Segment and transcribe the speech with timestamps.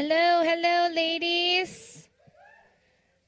[0.00, 2.06] Hello, hello, ladies.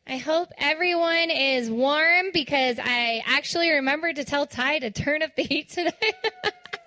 [0.07, 5.35] I hope everyone is warm because I actually remembered to tell Ty to turn up
[5.35, 6.13] the heat today.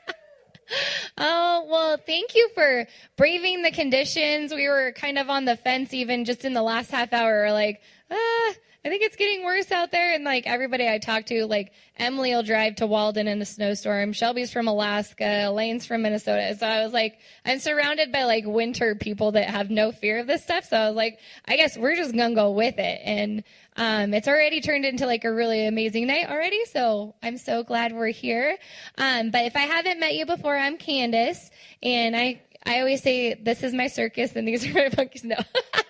[1.18, 4.54] oh, well, thank you for braving the conditions.
[4.54, 7.52] We were kind of on the fence even just in the last half hour.
[7.52, 8.54] Like, ah,
[8.86, 10.14] I think it's getting worse out there.
[10.14, 14.12] And like everybody I talk to, like Emily will drive to Walden in a snowstorm.
[14.12, 15.46] Shelby's from Alaska.
[15.46, 16.54] Elaine's from Minnesota.
[16.60, 20.28] So I was like, I'm surrounded by like winter people that have no fear of
[20.28, 20.66] this stuff.
[20.66, 23.00] So I was like, I guess we're just going to go with it.
[23.06, 23.44] And
[23.78, 26.66] um, it's already turned into like a really amazing night already.
[26.66, 28.58] So I'm so glad we're here.
[28.98, 31.52] Um, but if I haven't met you before, I'm Candace.
[31.82, 35.24] And I, I always say this is my circus and these are my monkeys.
[35.24, 35.38] No.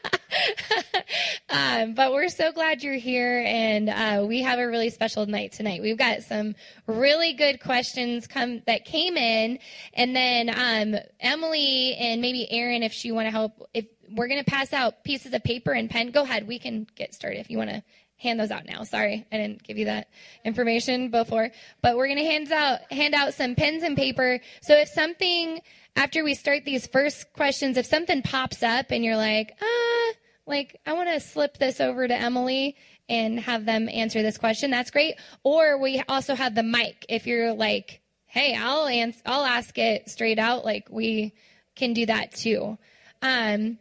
[1.49, 5.51] um, but we're so glad you're here, and uh, we have a really special night
[5.53, 5.81] tonight.
[5.81, 6.55] We've got some
[6.87, 9.59] really good questions come that came in,
[9.93, 14.43] and then um, Emily and maybe Erin, if she want to help, if we're going
[14.43, 16.47] to pass out pieces of paper and pen, go ahead.
[16.47, 17.83] We can get started if you want to
[18.17, 18.83] hand those out now.
[18.83, 20.07] Sorry, I didn't give you that
[20.45, 21.49] information before,
[21.81, 24.39] but we're to hand out hand out some pens and paper.
[24.61, 25.59] So if something
[25.95, 30.13] after we start these first questions, if something pops up and you're like, ah
[30.45, 32.75] like, I want to slip this over to Emily
[33.09, 34.71] and have them answer this question.
[34.71, 35.15] That's great.
[35.43, 37.05] Or we also have the mic.
[37.09, 40.65] If you're like, hey, I'll answer, I'll ask it straight out.
[40.65, 41.33] Like, we
[41.75, 42.77] can do that too.
[43.21, 43.77] Um,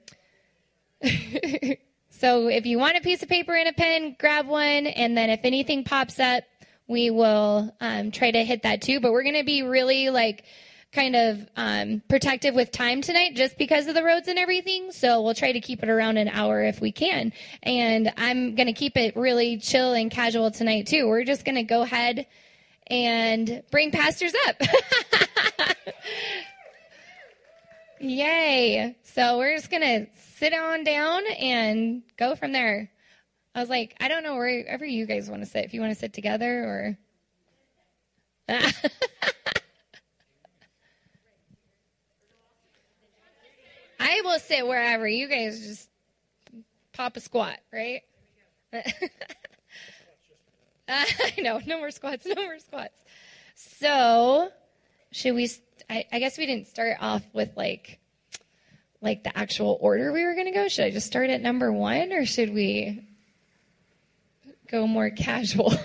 [2.11, 4.87] so if you want a piece of paper and a pen, grab one.
[4.87, 6.45] And then if anything pops up,
[6.87, 9.01] we will um, try to hit that too.
[9.01, 10.45] But we're going to be really like,
[10.93, 14.93] kind of um, protective with time tonight just because of the roads and everything.
[14.93, 17.33] So we'll try to keep it around an hour if we can.
[17.63, 21.09] And I'm going to keep it really chill and casual tonight too.
[21.09, 22.27] We're just going to go ahead
[22.89, 24.57] and bring pastors up.
[28.01, 28.97] Yay.
[29.05, 30.07] So we're just going to
[30.37, 32.91] sit on down and go from there.
[33.55, 35.65] I was like, I don't know wherever you guys want to sit.
[35.65, 36.97] If you want to sit together
[38.49, 38.59] or.
[44.03, 45.07] I will sit wherever.
[45.07, 45.89] You guys just
[46.93, 48.03] pop a squat, right?
[50.89, 53.01] I know, no more squats, no more squats.
[53.55, 54.51] So,
[55.13, 55.49] should we?
[55.89, 58.01] I, I guess we didn't start off with like,
[59.01, 60.69] like the actual order we were going to go.
[60.69, 63.07] Should I just start at number one, or should we
[64.71, 65.73] go more casual?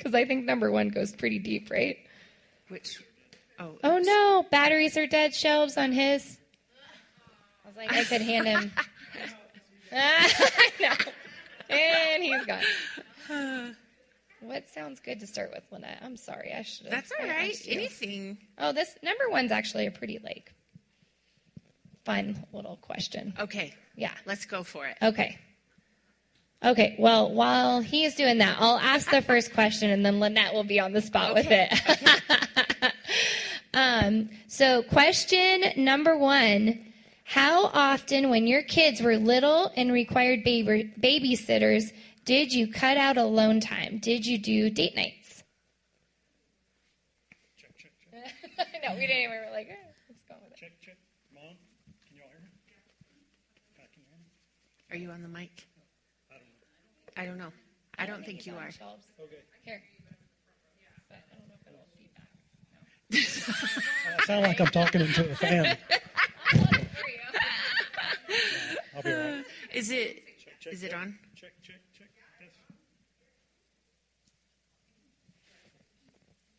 [0.00, 1.98] Because I think number one goes pretty deep, right?
[2.68, 3.02] Which?
[3.58, 3.76] Oh.
[3.84, 4.46] Oh no!
[4.50, 5.34] Batteries are dead.
[5.34, 6.38] Shelves on his
[7.76, 8.72] like I could hand him.
[11.70, 13.76] And he's gone.
[14.40, 15.98] What sounds good to start with, Lynette?
[16.02, 16.94] I'm sorry, I should have.
[16.94, 17.56] That's all right.
[17.68, 18.38] Anything.
[18.58, 20.54] Oh, this number one's actually a pretty like
[22.04, 23.34] fun little question.
[23.38, 23.74] Okay.
[23.96, 24.12] Yeah.
[24.24, 24.96] Let's go for it.
[25.02, 25.38] Okay.
[26.64, 26.96] Okay.
[26.98, 30.80] Well, while he's doing that, I'll ask the first question, and then Lynette will be
[30.80, 31.68] on the spot okay.
[31.70, 32.92] with it.
[33.74, 36.89] um, so, question number one
[37.30, 41.92] how often, when your kids were little and required baby, babysitters,
[42.24, 43.98] did you cut out alone time?
[43.98, 45.44] Did you do date nights?
[47.56, 48.66] Check, check, check.
[48.82, 49.30] no, we didn't even.
[49.30, 49.76] We were like, eh,
[50.08, 50.58] let's go with it.
[50.58, 50.96] Check, check.
[51.32, 51.54] Mom,
[52.04, 52.50] can you all hear me?
[53.76, 54.26] can you hear me?
[54.90, 55.68] Are you on the mic?
[57.16, 57.46] I don't know.
[57.46, 57.52] I don't know.
[57.96, 58.72] I don't, think, think you are.
[58.72, 59.06] Shelves.
[59.22, 59.36] Okay.
[59.64, 59.80] Here.
[63.14, 65.78] I sound like I'm talking into a fan.
[68.96, 69.44] I'll be right.
[69.74, 70.22] Is it?
[70.44, 71.00] Check, check, is it check.
[71.00, 71.18] on?
[71.34, 72.08] Check, check, check.
[72.40, 72.50] Yes.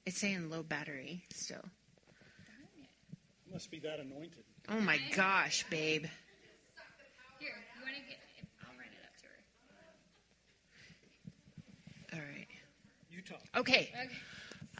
[0.06, 1.64] It's saying low battery still.
[3.52, 4.44] Must be that anointed.
[4.70, 6.06] Oh my gosh, babe.
[7.40, 8.18] Here, you want to get?
[8.62, 9.28] I'll run it up to
[12.16, 12.22] her.
[12.22, 12.48] All right.
[13.10, 13.42] You talk.
[13.58, 13.92] Okay.
[13.94, 14.10] Okay.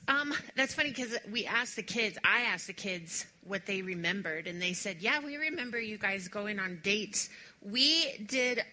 [0.08, 2.18] Um, that's funny because we asked the kids.
[2.24, 6.28] I asked the kids what they remembered, and they said, "Yeah, we remember you guys
[6.28, 7.30] going on dates.
[7.62, 8.64] We did.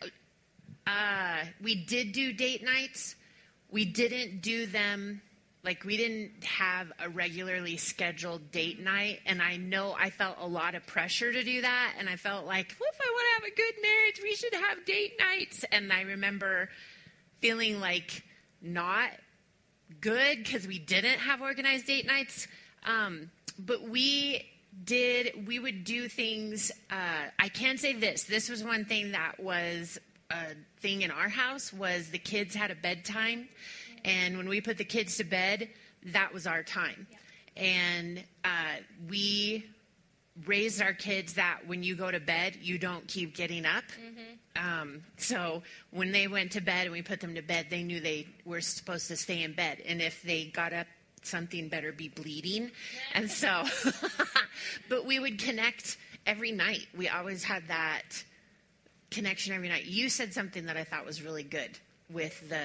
[0.87, 3.15] Uh, we did do date nights.
[3.71, 5.21] We didn't do them
[5.65, 9.21] like we didn't have a regularly scheduled date night.
[9.27, 12.47] And I know I felt a lot of pressure to do that, and I felt
[12.47, 15.65] like, well, if I want to have a good marriage, we should have date nights.
[15.71, 16.71] And I remember
[17.41, 18.23] feeling like
[18.63, 19.11] not
[20.01, 22.47] good because we didn't have organized date nights.
[22.85, 24.49] Um, but we
[24.85, 26.71] did, we would do things.
[26.91, 29.99] Uh, I can say this this was one thing that was
[30.31, 33.49] a thing in our house was the kids had a bedtime.
[34.05, 35.69] And when we put the kids to bed,
[36.07, 37.07] that was our time.
[37.57, 38.77] And uh,
[39.09, 39.65] we
[40.47, 43.85] raised our kids that when you go to bed, you don't keep getting up.
[44.57, 48.01] Um, so when they went to bed and we put them to bed, they knew
[48.01, 49.83] they were supposed to stay in bed.
[49.87, 50.87] And if they got up,
[51.23, 52.71] something better be bleeding.
[53.15, 53.65] And so,
[54.89, 56.87] but we would connect every night.
[56.97, 58.25] We always had that
[59.11, 59.87] connection every night.
[59.87, 61.79] You said something that I thought was really good
[62.11, 62.65] with the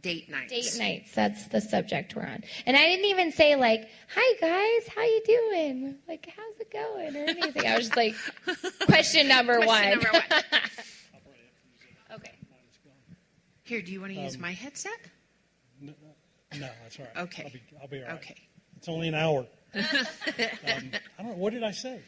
[0.00, 0.52] date nights.
[0.52, 1.14] Date nights.
[1.14, 2.42] That's the subject we're on.
[2.66, 5.98] And I didn't even say like, "Hi guys, how you doing?
[6.08, 7.66] Like, how's it going?" or anything.
[7.66, 8.14] I was just like,
[8.86, 9.90] question number Question one.
[9.90, 10.22] number one.
[12.14, 12.32] okay.
[13.64, 14.92] Here, do you want to use Um, my headset?
[15.80, 15.92] No,
[16.58, 17.24] no, that's all right.
[17.24, 17.44] Okay.
[17.44, 18.14] I'll be, I'll be all right.
[18.16, 18.36] Okay.
[18.76, 19.46] It's only an hour.
[19.74, 20.88] um, I
[21.18, 21.32] don't know.
[21.34, 22.00] What did I say?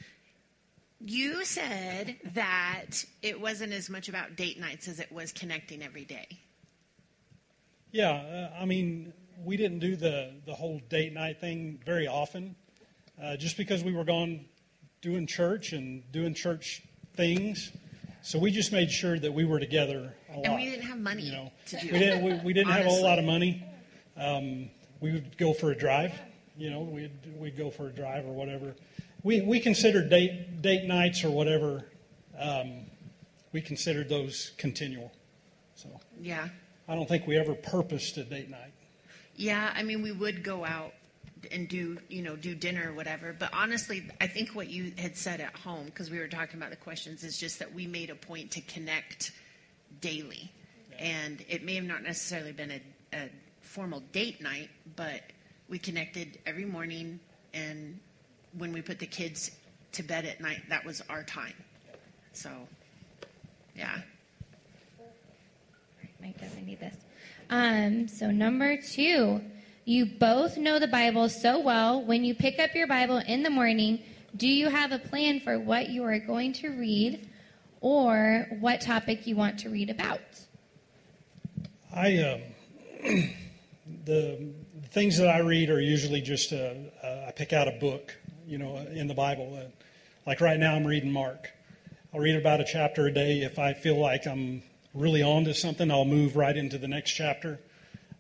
[1.05, 6.05] You said that it wasn't as much about date nights as it was connecting every
[6.05, 6.27] day.
[7.93, 9.13] Yeah, uh, I mean,
[9.45, 12.57] we didn't do the, the whole date night thing very often,
[13.23, 14.47] uh, just because we were gone
[15.03, 16.83] doing church and doing church
[17.15, 17.71] things.
[18.23, 20.47] So we just made sure that we were together a lot.
[20.47, 22.23] And we didn't have money You know, to do we didn't.
[22.23, 23.65] We, we didn't have a whole lot of money.
[24.17, 26.13] Um, we would go for a drive.
[26.57, 28.77] You know, we'd we'd go for a drive or whatever.
[29.25, 31.85] We we considered date date nights or whatever.
[32.39, 32.87] Um,
[33.53, 35.13] we considered those continual.
[35.75, 35.89] So
[36.21, 36.49] Yeah.
[36.89, 38.73] I don't think we ever purposed a date night.
[39.37, 40.93] Yeah, I mean, we would go out
[41.51, 43.35] and do, you know, do dinner or whatever.
[43.37, 46.71] But honestly, I think what you had said at home, because we were talking about
[46.71, 49.33] the questions, is just that we made a point to connect
[50.01, 50.53] daily.
[50.99, 52.83] And it may have not necessarily been a,
[53.15, 53.31] a
[53.63, 55.23] formal date night, but
[55.69, 57.19] we connected every morning.
[57.55, 57.99] And
[58.57, 59.51] when we put the kids
[59.93, 61.55] to bed at night, that was our time.
[62.33, 62.51] So,
[63.77, 63.99] yeah.
[66.23, 66.95] Mike doesn't need this.
[67.51, 69.41] Um, so number two,
[69.85, 72.01] you both know the Bible so well.
[72.01, 74.05] When you pick up your Bible in the morning,
[74.37, 77.29] do you have a plan for what you are going to read
[77.81, 80.21] or what topic you want to read about?
[81.93, 82.41] I um,
[84.05, 84.53] the
[84.91, 88.17] things that I read are usually just uh, uh, I pick out a book,
[88.47, 89.59] you know, in the Bible.
[90.25, 91.51] Like right now, I'm reading Mark.
[92.15, 93.41] I'll read about a chapter a day.
[93.41, 94.63] If I feel like I'm
[94.95, 97.61] really on to something, I'll move right into the next chapter.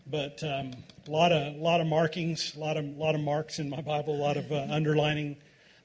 [0.06, 0.72] But um,
[1.06, 4.14] a lot of lot of markings, a lot of lot of marks in my Bible,
[4.14, 5.36] a lot of uh, underlining.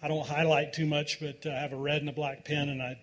[0.02, 2.70] I don't highlight too much, but uh, I have a red and a black pen,
[2.70, 3.00] and I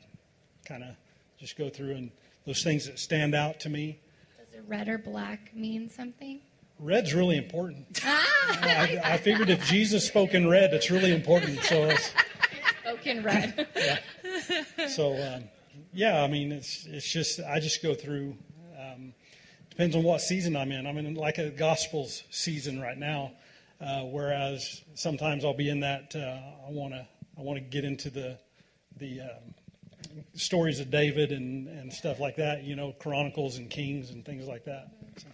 [0.64, 0.90] kind of
[1.38, 2.10] just go through and
[2.46, 4.00] those things that stand out to me.
[4.38, 6.40] Does a red or black mean something?
[6.78, 8.00] Red's really important.
[8.04, 11.62] I, I figured if Jesus spoke in red, it's really important.
[11.62, 12.10] So, it's,
[12.84, 13.66] Spoken red.
[13.76, 14.88] Yeah.
[14.88, 15.44] So um,
[15.94, 18.36] yeah, I mean, it's it's just I just go through.
[18.78, 19.14] Um,
[19.70, 20.86] depends on what season I'm in.
[20.86, 23.32] I'm in like a Gospels season right now,
[23.80, 26.14] uh, whereas sometimes I'll be in that.
[26.14, 27.06] Uh, I want to
[27.38, 28.38] I want to get into the
[28.96, 29.54] the um,
[30.34, 32.64] stories of David and and stuff like that.
[32.64, 34.88] You know, Chronicles and Kings and things like that.
[35.16, 35.28] So.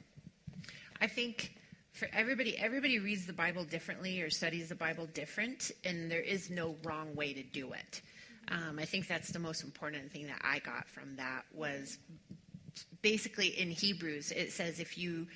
[1.01, 1.55] I think
[1.93, 6.51] for everybody, everybody reads the Bible differently or studies the Bible different, and there is
[6.51, 8.03] no wrong way to do it.
[8.51, 11.99] Um, I think that's the most important thing that I got from that was
[13.03, 15.27] basically in Hebrews it says if you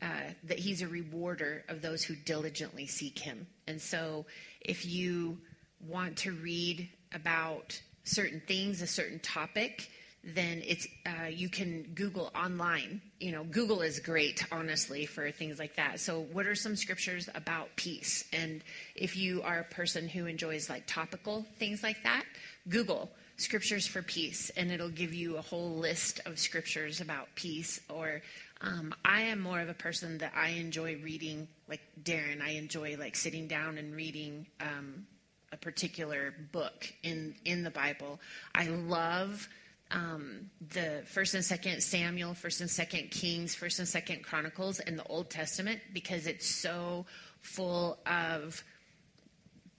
[0.00, 4.26] uh, that he's a rewarder of those who diligently seek him, and so
[4.60, 5.38] if you
[5.86, 9.90] want to read about certain things, a certain topic,
[10.34, 13.00] then it's uh, you can Google online.
[13.20, 16.00] You know, Google is great, honestly, for things like that.
[16.00, 18.24] So, what are some scriptures about peace?
[18.32, 18.62] And
[18.94, 22.24] if you are a person who enjoys like topical things like that,
[22.68, 27.80] Google scriptures for peace, and it'll give you a whole list of scriptures about peace.
[27.88, 28.20] Or
[28.60, 32.42] um, I am more of a person that I enjoy reading, like Darin.
[32.42, 34.46] I enjoy like sitting down and reading.
[34.60, 35.06] Um,
[35.52, 38.20] a particular book in in the Bible.
[38.54, 39.48] I love
[39.90, 44.96] um, the First and Second Samuel, First and Second Kings, First and Second Chronicles in
[44.96, 47.06] the Old Testament because it's so
[47.40, 48.62] full of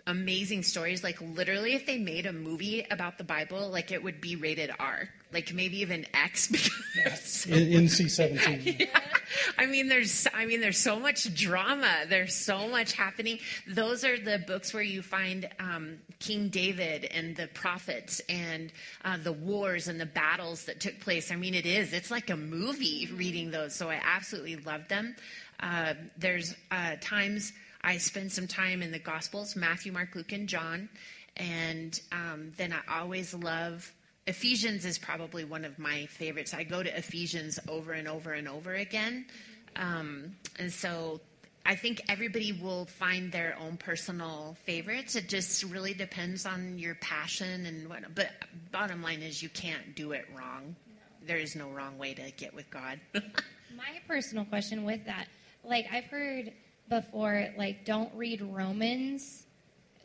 [0.07, 1.03] amazing stories.
[1.03, 4.71] Like literally, if they made a movie about the Bible, like it would be rated
[4.79, 6.47] R, like maybe even X
[6.95, 7.45] because.
[7.45, 8.87] In, NC seventeen.
[9.57, 12.05] I mean, there's, I mean, there's so much drama.
[12.07, 13.39] There's so much happening.
[13.67, 18.71] Those are the books where you find um, King David and the prophets and
[19.05, 21.31] uh, the wars and the battles that took place.
[21.31, 21.93] I mean, it is.
[21.93, 23.75] It's like a movie reading those.
[23.75, 25.15] So I absolutely love them.
[25.59, 30.47] Uh, there's uh, times I spend some time in the Gospels: Matthew, Mark, Luke, and
[30.47, 30.89] John.
[31.37, 33.93] And um, then I always love
[34.27, 36.53] Ephesians is probably one of my favorites.
[36.53, 39.25] I go to Ephesians over and over and over again.
[39.75, 41.19] Um, and so
[41.65, 45.15] I think everybody will find their own personal favorites.
[45.15, 48.03] It just really depends on your passion and what.
[48.15, 48.31] But
[48.71, 50.75] bottom line is, you can't do it wrong.
[51.25, 52.99] There is no wrong way to get with God.
[53.13, 55.27] My personal question with that,
[55.63, 56.53] like I've heard
[56.89, 59.45] before, like don't read Romans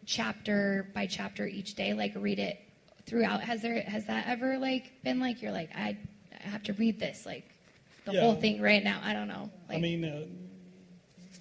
[0.06, 1.94] chapter by chapter each day.
[1.94, 2.61] Like read it
[3.06, 3.42] throughout.
[3.42, 5.96] Has there has that ever like been like you're like I,
[6.44, 7.44] I have to read this like
[8.04, 8.20] the Yeah.
[8.20, 9.00] whole thing right now?
[9.02, 9.50] I don't know.
[9.68, 10.26] Like, I mean, uh,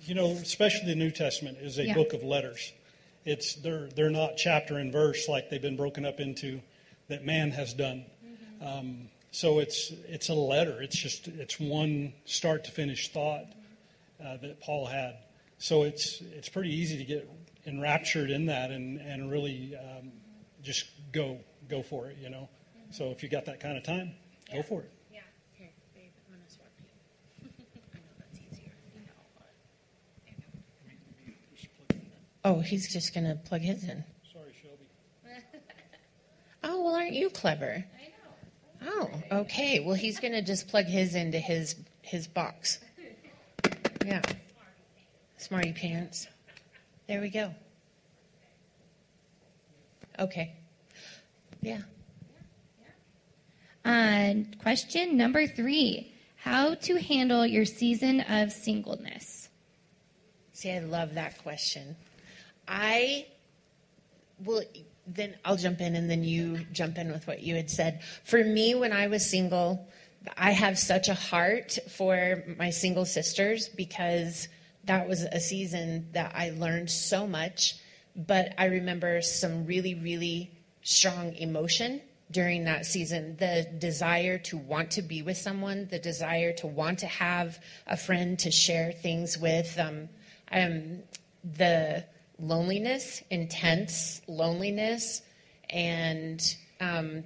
[0.05, 1.93] you know, especially the New Testament is a Yeah.
[1.93, 2.71] book of letters.
[3.25, 6.61] It's they're they're not chapter and verse like they've been broken up into
[7.07, 8.05] that man has done.
[8.25, 8.67] Mm-hmm.
[8.67, 10.81] Um, so it's it's a letter.
[10.81, 13.45] It's just it's one start to finish thought
[14.23, 15.17] uh, that Paul had.
[15.57, 17.29] So it's it's pretty easy to get
[17.65, 20.11] enraptured in that and and really um,
[20.63, 21.39] just go
[21.73, 22.17] go for it.
[22.21, 22.49] You know.
[22.91, 24.11] So if you got that kind of time,
[24.51, 24.91] go for it.
[25.53, 27.49] Here, babe, I'm gonna swap you.
[27.93, 28.71] I know that's easier.
[32.45, 34.03] Oh, he's just gonna plug his in.
[34.31, 34.85] Sorry, Shelby.
[36.65, 37.83] Oh, well, aren't you clever?
[37.99, 39.09] I know.
[39.31, 39.81] Oh, okay.
[39.81, 42.79] Well, he's going to just plug his into his his box.
[44.05, 44.21] Yeah.
[45.37, 46.27] Smarty pants.
[47.07, 47.53] There we go.
[50.19, 50.55] Okay.
[51.63, 51.81] Yeah.
[53.85, 59.49] Uh, question number three: How to handle your season of singleness?
[60.53, 61.95] See, I love that question.
[62.67, 63.27] I
[64.43, 64.63] will
[65.05, 68.01] then I'll jump in and then you jump in with what you had said.
[68.23, 69.87] For me, when I was single,
[70.37, 74.47] I have such a heart for my single sisters because
[74.85, 77.75] that was a season that I learned so much.
[78.15, 80.51] But I remember some really, really
[80.83, 86.51] strong emotion during that season the desire to want to be with someone, the desire
[86.53, 89.77] to want to have a friend to share things with.
[89.79, 90.09] Um,
[90.51, 90.99] um,
[91.43, 92.05] the
[92.39, 95.21] loneliness, intense loneliness,
[95.69, 97.23] and um,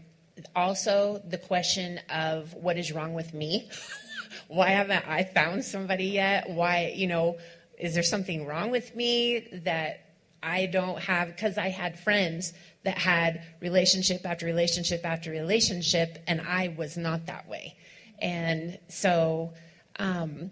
[0.55, 3.69] also the question of what is wrong with me?
[4.47, 6.49] Why haven't I found somebody yet?
[6.49, 7.37] Why, you know,
[7.77, 10.05] is there something wrong with me that
[10.41, 11.27] I don't have?
[11.27, 12.53] Because I had friends
[12.83, 17.75] that had relationship after relationship after relationship, and I was not that way.
[18.19, 19.53] And so
[19.99, 20.51] um,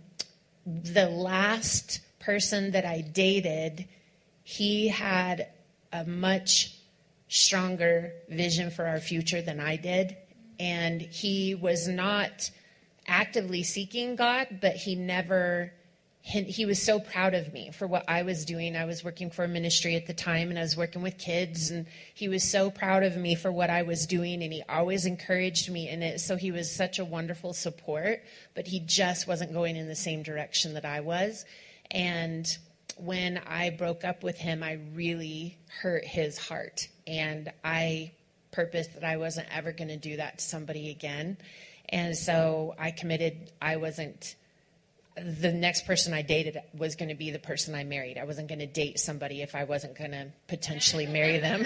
[0.65, 3.85] the last person that I dated,
[4.43, 5.47] he had
[5.93, 6.75] a much
[7.27, 10.15] stronger vision for our future than I did.
[10.59, 12.49] And he was not
[13.07, 15.73] actively seeking God, but he never,
[16.27, 18.75] he, was so proud of me for what I was doing.
[18.75, 21.69] I was working for a ministry at the time and I was working with kids,
[21.69, 25.05] and he was so proud of me for what I was doing, and he always
[25.05, 26.19] encouraged me in it.
[26.19, 28.23] So he was such a wonderful support,
[28.55, 31.45] but he just wasn't going in the same direction that I was.
[31.91, 32.57] And
[32.97, 36.87] when I broke up with him, I really hurt his heart.
[37.05, 38.13] And I
[38.51, 41.37] purposed that I wasn't ever going to do that to somebody again.
[41.89, 44.35] And so I committed, I wasn't,
[45.15, 48.17] the next person I dated was going to be the person I married.
[48.17, 51.65] I wasn't going to date somebody if I wasn't going to potentially marry them.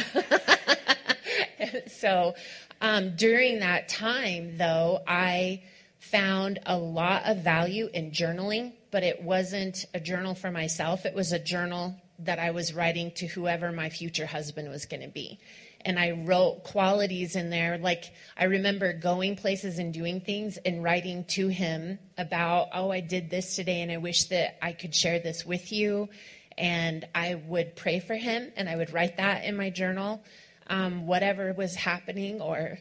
[1.88, 2.36] so
[2.82, 5.64] um, during that time, though, I
[6.00, 11.06] found a lot of value in journaling, but it wasn't a journal for myself.
[11.06, 15.02] It was a journal that I was writing to whoever my future husband was going
[15.02, 15.40] to be.
[15.86, 17.78] And I wrote qualities in there.
[17.78, 23.00] Like, I remember going places and doing things and writing to him about, oh, I
[23.00, 26.10] did this today and I wish that I could share this with you.
[26.58, 30.22] And I would pray for him and I would write that in my journal.
[30.68, 32.78] Um, whatever was happening or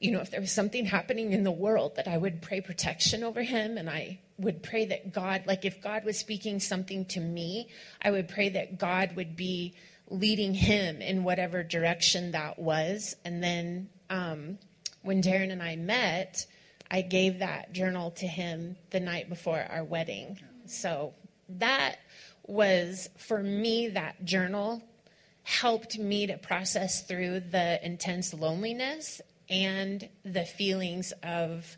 [0.00, 3.24] you know, if there was something happening in the world, that I would pray protection
[3.24, 7.20] over him and I would pray that God, like if God was speaking something to
[7.20, 7.68] me,
[8.00, 9.74] I would pray that God would be
[10.10, 13.14] leading him in whatever direction that was.
[13.24, 14.58] And then um,
[15.02, 16.46] when Darin and I met,
[16.90, 20.38] I gave that journal to him the night before our wedding.
[20.66, 21.14] So
[21.48, 21.96] that
[22.46, 24.82] was, for me, that journal
[25.42, 31.76] helped me to process through the intense loneliness and the feelings of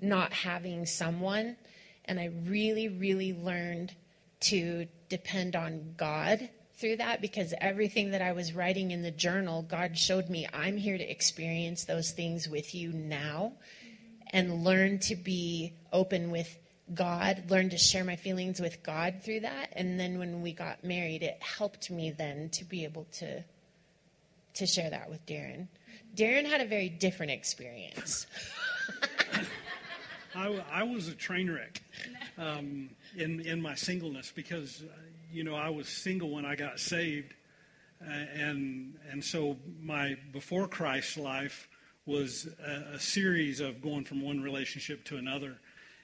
[0.00, 1.56] not having someone.
[2.04, 3.94] And I really, really learned
[4.40, 9.62] to depend on God through that because everything that I was writing in the journal,
[9.62, 13.52] God showed me I'm here to experience those things with you now
[14.30, 16.56] and learn to be open with
[16.94, 19.72] God, learn to share my feelings with God through that.
[19.72, 23.42] And then when we got married, it helped me then to be able to
[24.54, 25.68] to share that with Darin.
[26.16, 28.26] Darin had a very different experience.
[30.34, 31.80] I, I was a train wreck
[32.36, 34.82] um, in in my singleness because
[35.30, 37.34] you know I was single when I got saved,
[38.02, 41.68] uh, and and so my before Christ life
[42.06, 45.58] was a, a series of going from one relationship to another,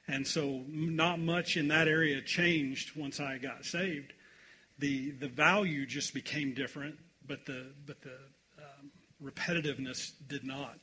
[0.08, 4.12] and so not much in that area changed once I got saved.
[4.78, 8.16] The the value just became different, but the but the
[8.58, 8.90] um,
[9.22, 10.78] repetitiveness did not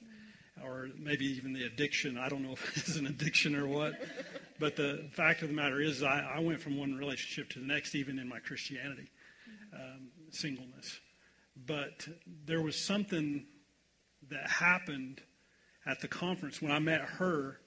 [0.64, 2.18] or maybe even the addiction.
[2.18, 3.94] I don't know if it's an addiction or what.
[4.62, 7.66] But the fact of the matter is, I, I went from one relationship to the
[7.66, 9.10] next, even in my Christianity,
[9.74, 11.00] um, singleness.
[11.66, 12.08] But
[12.46, 13.46] there was something
[14.30, 15.22] that happened
[15.86, 17.58] at the conference when I met her.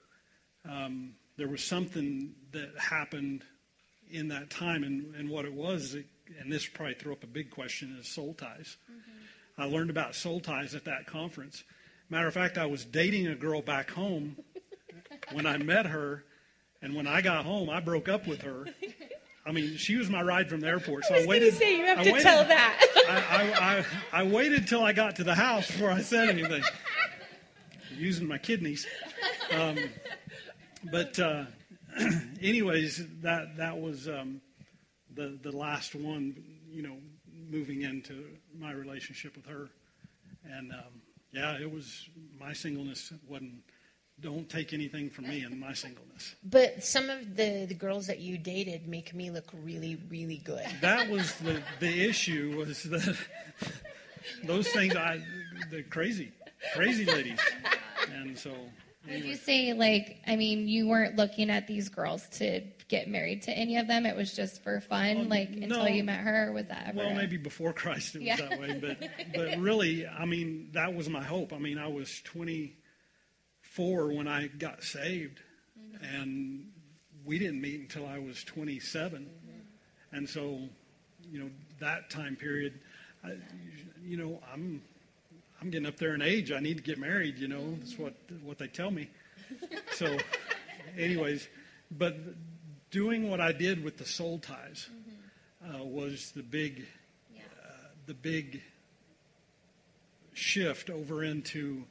[0.66, 3.42] Um, there was something that happened
[4.08, 5.96] in that time, and, and what it was,
[6.40, 8.76] and this probably threw up a big question, is soul ties.
[8.90, 9.62] Mm-hmm.
[9.62, 11.64] I learned about soul ties at that conference
[12.10, 14.36] Matter of fact, I was dating a girl back home
[15.32, 16.24] when I met her,
[16.84, 18.66] and when I got home, I broke up with her.
[19.46, 21.54] I mean, she was my ride from the airport, so I, I waited.
[21.54, 22.86] Say, you have I to waited, tell that.
[23.08, 26.62] I, I, I, waited till I got to the house before I said anything.
[27.96, 28.86] Using my kidneys,
[29.52, 29.78] um,
[30.90, 31.44] but uh,
[32.42, 34.40] anyways, that that was um,
[35.14, 36.34] the the last one.
[36.70, 36.96] You know,
[37.50, 38.26] moving into
[38.58, 39.68] my relationship with her,
[40.44, 43.62] and um, yeah, it was my singleness wasn't.
[44.24, 46.34] Don't take anything from me in my singleness.
[46.42, 50.66] But some of the, the girls that you dated make me look really, really good.
[50.80, 53.18] That was the, the issue was that
[54.44, 55.20] those things I
[55.70, 56.32] the crazy,
[56.74, 57.38] crazy ladies,
[58.14, 58.50] and so
[59.10, 63.42] would you say, like, I mean, you weren't looking at these girls to get married
[63.42, 64.06] to any of them?
[64.06, 66.50] It was just for fun, well, like, until you met her?
[66.52, 66.98] was that ever?
[66.98, 68.36] Well, maybe before Christ it was yeah.
[68.36, 68.78] that way.
[68.80, 71.52] But, but really, I mean, that was my hope.
[71.52, 72.22] I mean, I was
[73.74, 75.40] 24 when I got saved,
[75.78, 76.04] mm-hmm.
[76.04, 76.66] and
[77.24, 79.22] we didn't meet until I was 27.
[79.22, 80.16] Mm-hmm.
[80.16, 80.60] And so,
[81.30, 81.50] you know,
[81.80, 82.78] that time period,
[83.24, 83.32] I,
[84.04, 84.82] you know, I'm
[85.60, 86.52] I'm getting up there in age.
[86.52, 87.38] I need to get married.
[87.38, 89.10] You know, that's what what they tell me.
[89.92, 90.16] So,
[90.98, 91.46] anyways,
[91.92, 92.16] but
[92.90, 94.88] doing what I did with the soul ties
[95.62, 96.86] uh, was the big,
[97.36, 97.68] uh,
[98.06, 98.62] the big
[100.32, 101.84] shift over into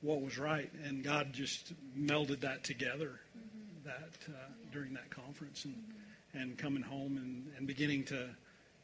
[0.00, 3.88] what was right, and God just melded that together mm-hmm.
[3.88, 6.38] that uh, during that conference, and mm-hmm.
[6.38, 8.28] and coming home and, and beginning to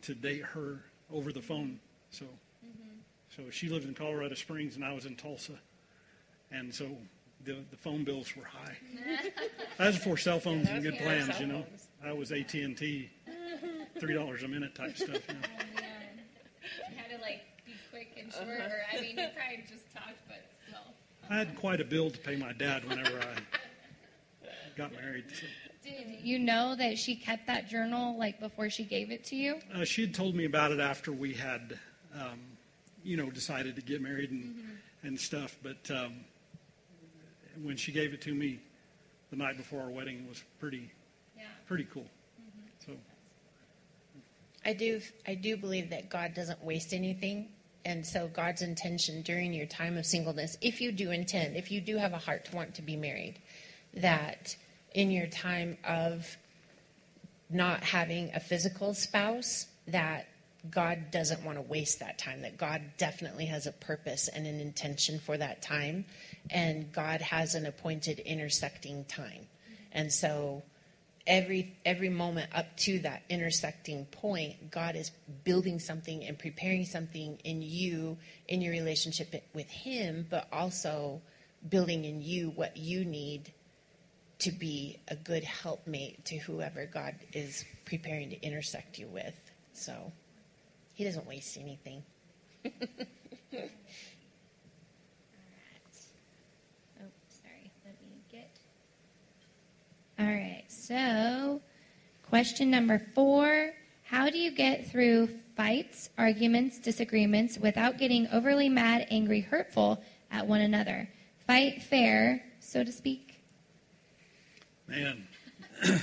[0.02, 1.78] to date her over the phone.
[2.10, 2.26] So.
[3.36, 5.54] So she lived in Colorado Springs and I was in Tulsa.
[6.50, 6.86] And so
[7.44, 8.76] the, the phone bills were high.
[9.78, 11.64] that was before cell phones yeah, and good plans, you know.
[12.04, 13.10] I was AT&T,
[13.98, 15.08] $3 a minute type stuff.
[15.28, 15.40] You know.
[15.50, 18.68] Oh, had to like be quick and short, uh-huh.
[18.68, 19.91] or I mean, you probably just talked, but still.
[21.32, 25.24] I had quite a bill to pay my dad whenever I got married.
[25.32, 25.46] So.
[25.82, 29.58] Did you know that she kept that journal like before she gave it to you?
[29.74, 31.78] Uh, she had told me about it after we had
[32.14, 32.38] um,
[33.02, 35.06] you know, decided to get married and, mm-hmm.
[35.06, 35.56] and stuff.
[35.62, 36.16] But um,
[37.62, 38.60] when she gave it to me
[39.30, 40.90] the night before our wedding, it was pretty,
[41.34, 41.44] yeah.
[41.66, 42.02] pretty cool.
[42.02, 42.92] Mm-hmm.
[42.92, 42.98] So.
[44.66, 47.48] I do, I do believe that God doesn't waste anything.
[47.84, 51.80] And so God's intention during your time of singleness, if you do intend, if you
[51.80, 53.40] do have a heart to want to be married,
[53.94, 54.56] that
[54.94, 56.36] in your time of
[57.50, 60.28] not having a physical spouse, that
[60.70, 64.60] God doesn't want to waste that time, that God definitely has a purpose and an
[64.60, 66.04] intention for that time,
[66.50, 69.48] and God has an appointed intersecting time.
[69.90, 70.62] And so
[71.26, 75.10] every every moment up to that intersecting point, God is
[75.44, 81.20] building something and preparing something in you in your relationship with him, but also
[81.68, 83.52] building in you what you need
[84.40, 89.36] to be a good helpmate to whoever God is preparing to intersect you with.
[89.72, 90.12] So
[90.94, 92.02] he doesn't waste anything.
[92.64, 92.70] All
[93.52, 93.68] right.
[97.00, 97.70] Oh, sorry.
[97.84, 98.50] Let me get.
[100.18, 100.64] All right.
[100.68, 101.60] So,
[102.28, 103.72] question number four
[104.04, 110.46] How do you get through fights, arguments, disagreements without getting overly mad, angry, hurtful at
[110.46, 111.08] one another?
[111.46, 113.40] Fight fair, so to speak.
[114.86, 115.26] Man.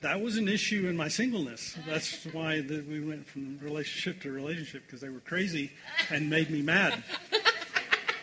[0.00, 1.76] that was an issue in my singleness.
[1.86, 5.72] That's why the, we went from relationship to relationship because they were crazy
[6.10, 7.02] and made me mad.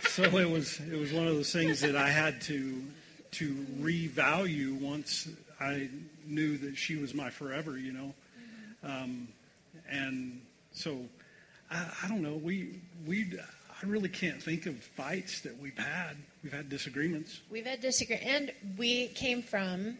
[0.10, 2.82] So it was it was one of those things that I had to
[3.38, 5.28] to revalue once
[5.60, 5.89] I
[6.26, 8.13] knew that she was my forever, you know.
[8.84, 9.28] Um,
[9.89, 11.00] and so
[11.69, 12.36] I, I, don't know.
[12.36, 16.17] We we I really can't think of fights that we've had.
[16.43, 17.41] We've had disagreements.
[17.50, 19.97] We've had disagreements, and we came from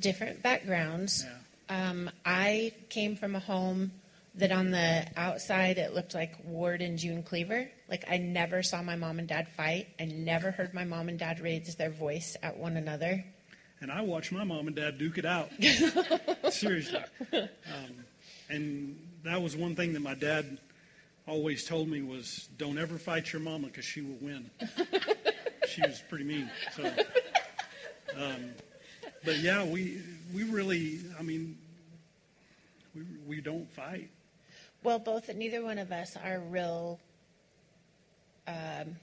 [0.00, 1.24] different backgrounds.
[1.24, 1.90] Yeah.
[1.90, 3.92] Um, I came from a home
[4.36, 7.70] that on the outside it looked like Ward and June Cleaver.
[7.88, 9.88] Like I never saw my mom and dad fight.
[10.00, 13.24] I never heard my mom and dad raise their voice at one another.
[13.80, 15.50] And I watched my mom and dad duke it out.
[16.52, 17.00] Seriously.
[17.32, 18.04] Um,
[18.48, 20.58] and that was one thing that my dad
[21.26, 24.50] always told me was don't ever fight your mama because she will win.
[25.68, 26.50] she was pretty mean.
[26.76, 26.84] So,
[28.16, 28.50] um,
[29.24, 30.00] but yeah, we
[30.34, 31.56] we really, I mean,
[32.94, 34.10] we we don't fight.
[34.84, 37.00] Well, both neither one of us are real
[38.46, 38.96] um,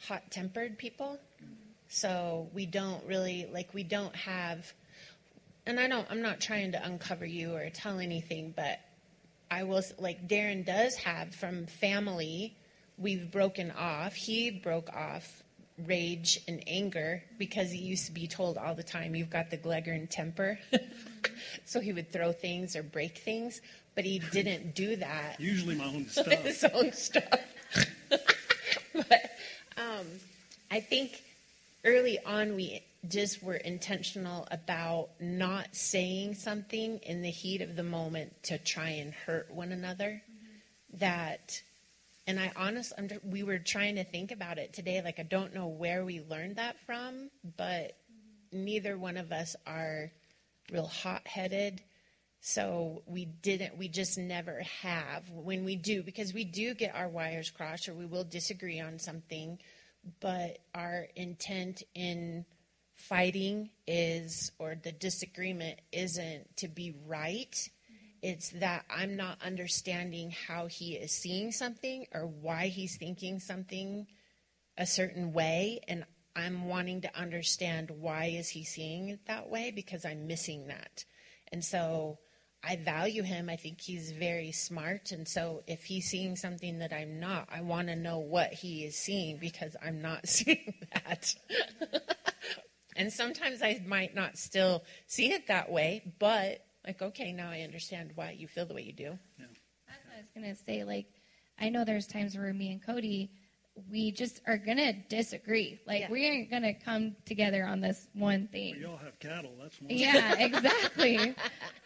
[0.00, 1.20] hot-tempered people,
[1.86, 4.72] so we don't really like we don't have.
[5.64, 6.08] And I don't.
[6.10, 8.80] I'm not trying to uncover you or tell anything, but
[9.48, 12.56] I will like Darren does have from family.
[12.98, 14.14] We've broken off.
[14.14, 15.44] He broke off
[15.86, 19.56] rage and anger because he used to be told all the time, "You've got the
[19.56, 20.58] Gleghorn temper,"
[21.64, 23.60] so he would throw things or break things.
[23.94, 26.26] But he didn't do that Usually my own stuff.
[26.26, 27.40] his own stuff.
[28.94, 29.30] but
[29.76, 30.06] um,
[30.70, 31.22] I think
[31.84, 37.82] early on we just were intentional about not saying something in the heat of the
[37.82, 40.22] moment to try and hurt one another.
[40.94, 41.60] That,
[42.26, 45.00] and I honestly, we were trying to think about it today.
[45.02, 47.96] Like I don't know where we learned that from, but
[48.52, 50.10] neither one of us are
[50.72, 51.80] real hot-headed.
[52.40, 57.08] So we didn't, we just never have when we do, because we do get our
[57.08, 59.58] wires crossed or we will disagree on something,
[60.20, 62.46] but our intent in
[62.96, 67.68] fighting is, or the disagreement isn't to be right.
[68.22, 74.06] It's that I'm not understanding how he is seeing something or why he's thinking something
[74.78, 76.04] a certain way and
[76.36, 81.04] I'm wanting to understand why is he seeing it that way because I'm missing that.
[81.52, 82.18] And so
[82.62, 83.48] I value him.
[83.48, 85.12] I think he's very smart.
[85.12, 88.84] And so if he's seeing something that I'm not, I want to know what he
[88.84, 91.34] is seeing because I'm not seeing that.
[92.96, 97.60] and sometimes I might not still see it that way, but like, okay, now I
[97.60, 99.18] understand why you feel the way you do.
[99.38, 100.84] That's what I was gonna say.
[100.84, 101.06] Like,
[101.58, 103.30] I know there's times where me and Cody,
[103.90, 105.80] we just are gonna disagree.
[105.86, 106.10] Like, Yeah.
[106.10, 108.76] we aren't gonna come together on this one thing.
[108.78, 109.52] We all have cattle.
[109.60, 109.90] That's one.
[109.90, 111.34] Yeah, exactly.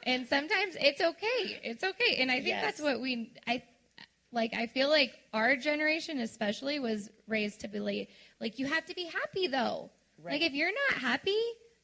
[0.05, 1.61] and sometimes it's okay.
[1.63, 2.17] It's okay.
[2.19, 3.63] And I think that's what we I
[4.33, 8.09] like I feel like our generation especially was raised to believe
[8.41, 9.91] like you have to be happy though.
[10.23, 10.33] Right.
[10.33, 11.39] Like if you're not happy,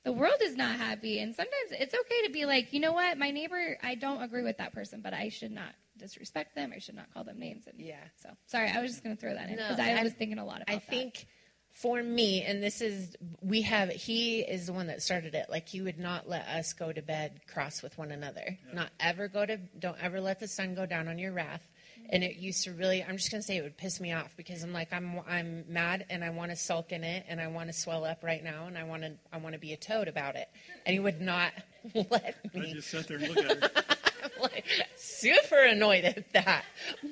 [0.05, 1.21] the world is not happy.
[1.21, 4.43] And sometimes it's okay to be like, you know what, my neighbor, I don't agree
[4.43, 6.73] with that person, but I should not disrespect them.
[6.75, 7.67] I should not call them names.
[7.67, 7.97] And Yeah.
[8.23, 10.13] So sorry, I was just going to throw that in No, because I I- was
[10.15, 10.89] thinking a lot about I that.
[10.89, 11.27] think
[11.73, 15.47] for me, and this is, we have, he is the one that started it.
[15.49, 18.59] Like, he would not let us go to bed cross with one another.
[18.75, 21.63] Not ever go to, don't ever let the sun go down on your wrath.
[22.01, 22.07] Mm-hmm.
[22.11, 24.37] And it used to really, I'm just going to say it would piss me off
[24.37, 27.47] because I'm like, I'm, I'm mad and I want to sulk in it and I
[27.47, 29.77] want to swell up right now and I want to, I want to be a
[29.77, 30.49] toad about it.
[30.87, 31.53] And he would not
[31.95, 32.71] let me.
[32.71, 33.97] I just sat there and looked at her.
[34.43, 34.65] Like
[34.97, 36.65] super annoyed at that.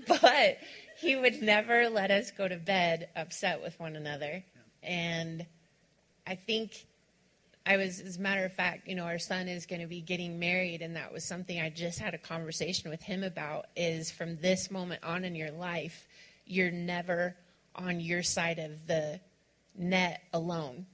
[0.07, 0.59] But
[0.99, 4.45] he would never let us go to bed upset with one another.
[4.83, 5.47] And
[6.27, 6.87] I think
[7.65, 10.01] I was, as a matter of fact, you know, our son is going to be
[10.01, 13.67] getting married, and that was something I just had a conversation with him about.
[13.77, 16.07] Is from this moment on in your life,
[16.47, 17.37] you're never
[17.75, 19.21] on your side of the
[19.77, 20.87] net alone.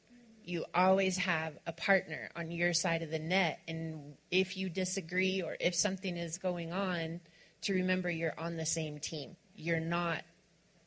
[0.44, 5.40] You always have a partner on your side of the net, and if you disagree
[5.42, 7.20] or if something is going on,
[7.62, 9.36] to remember you're on the same team.
[9.56, 10.22] You're not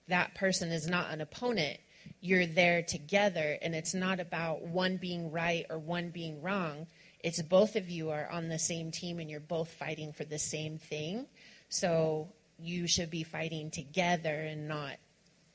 [0.08, 1.80] that person is not an opponent.
[2.22, 6.88] You're there together, and it's not about one being right or one being wrong.
[7.20, 10.39] It's both of you are on the same team and you're both fighting for the
[10.39, 11.26] same thing.
[11.70, 14.98] So you should be fighting together and not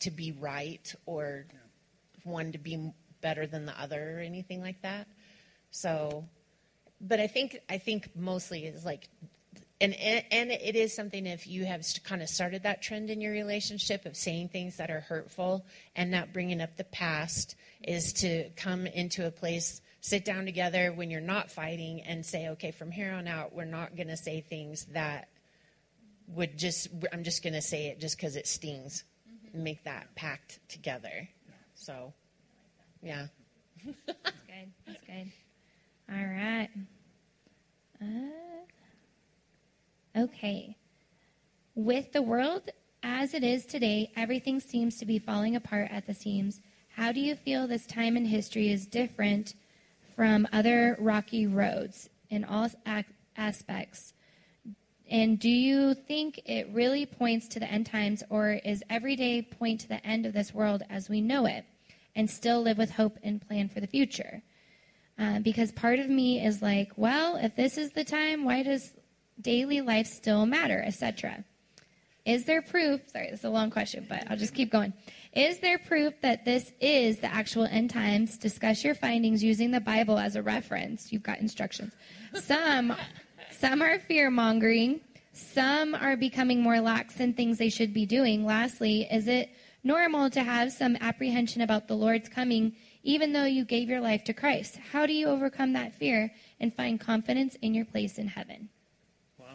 [0.01, 1.47] to be right or
[2.25, 5.07] one to be better than the other or anything like that.
[5.71, 6.27] So,
[7.01, 9.09] but I think I think mostly is like
[9.81, 13.33] and and it is something if you have kind of started that trend in your
[13.33, 15.65] relationship of saying things that are hurtful
[15.97, 20.93] and not bringing up the past is to come into a place sit down together
[20.93, 24.17] when you're not fighting and say okay from here on out we're not going to
[24.17, 25.29] say things that
[26.29, 29.05] would just i'm just going to say it just because it stings.
[29.29, 29.63] Mm-hmm.
[29.63, 31.29] Make that pact together.
[31.75, 32.13] So
[33.03, 33.27] yeah
[34.25, 34.73] That's good.
[34.87, 35.33] That's good.
[36.11, 36.69] All right.
[38.01, 38.97] Uh,
[40.23, 40.77] okay.
[41.75, 42.71] With the world
[43.03, 46.61] As it is today, everything seems to be falling apart at the seams.
[46.97, 49.55] How do you feel this time in history is different
[50.17, 54.15] from other rocky roads in all ac- aspects?
[55.11, 59.43] And do you think it really points to the end times, or is every day
[59.43, 61.65] point to the end of this world as we know it,
[62.15, 64.43] and still live with hope and plan for the future?
[65.19, 68.93] Uh, because part of me is like, well, if this is the time, why does
[69.41, 71.45] daily life still matter, etc.?
[72.25, 73.01] Is there proof?
[73.09, 74.93] Sorry, this is a long question, but I'll just keep going.
[75.33, 78.39] Is there proof that this is the actual end times?
[78.39, 81.13] Discuss your findings using the Bible as a reference.
[81.13, 81.93] You've got instructions.
[82.35, 82.95] Some
[83.51, 85.01] some are fear mongering.
[85.33, 88.45] Some are becoming more lax in things they should be doing.
[88.45, 89.51] Lastly, is it
[89.85, 94.25] normal to have some apprehension about the Lord's coming, even though you gave your life
[94.25, 94.77] to Christ?
[94.93, 98.69] How do you overcome that fear and find confidence in your place in heaven?
[99.39, 99.47] Wow.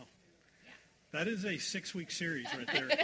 [1.12, 2.90] That is a six week series right there.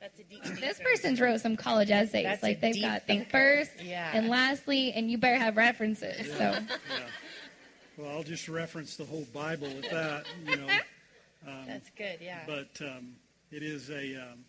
[0.00, 0.44] That's a deep.
[0.60, 2.22] This person's wrote some college essays.
[2.24, 4.10] That's like they've deep got the first Yeah.
[4.14, 6.26] and lastly, and you better have references.
[6.34, 6.60] So yeah.
[7.96, 10.68] Well, I'll just reference the whole Bible with that, you know.
[11.66, 12.18] That's good.
[12.20, 12.42] Yeah.
[12.46, 13.16] But um,
[13.50, 14.44] it is a, um,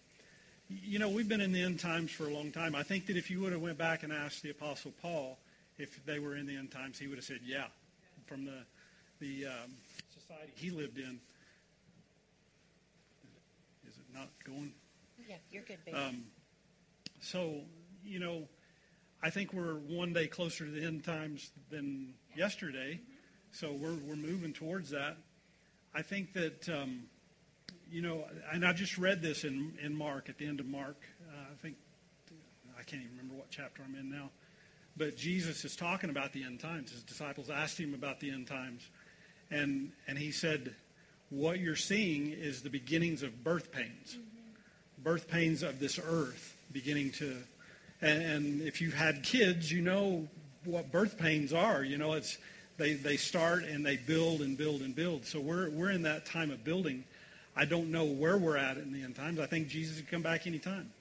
[0.70, 2.76] you know, we've been in the end times for a long time.
[2.76, 5.40] I think that if you would have went back and asked the Apostle Paul
[5.78, 7.66] if they were in the end times, he would have said, yeah.
[8.26, 8.64] From the
[9.20, 9.72] the um,
[10.14, 11.20] society he lived in.
[13.88, 14.72] Is it not going?
[15.28, 15.98] yeah, you're good, baby.
[15.98, 16.24] Um,
[17.22, 17.62] so,
[18.04, 18.48] you know,
[19.22, 23.00] I think we're one day closer to the end times than yesterday.
[23.52, 25.18] So we're, we're moving towards that.
[25.94, 27.04] I think that, um,
[27.92, 30.98] you know, and I just read this in, in Mark, at the end of Mark.
[31.28, 31.76] Uh, I think,
[32.78, 34.30] I can't even remember what chapter I'm in now.
[34.98, 36.92] But Jesus is talking about the end times.
[36.92, 38.88] His disciples asked him about the end times.
[39.50, 40.76] And, and he said,
[41.30, 44.18] what you're seeing is the beginnings of birth pains
[45.04, 47.38] birth pains of this earth beginning to
[48.02, 50.28] and, and if you've had kids you know
[50.66, 52.38] what birth pains are you know it's
[52.78, 56.26] they, they start and they build and build and build so we're, we're in that
[56.26, 57.04] time of building
[57.60, 59.40] i don't know where we're at in the end times.
[59.40, 60.92] I think jesus will come back anytime.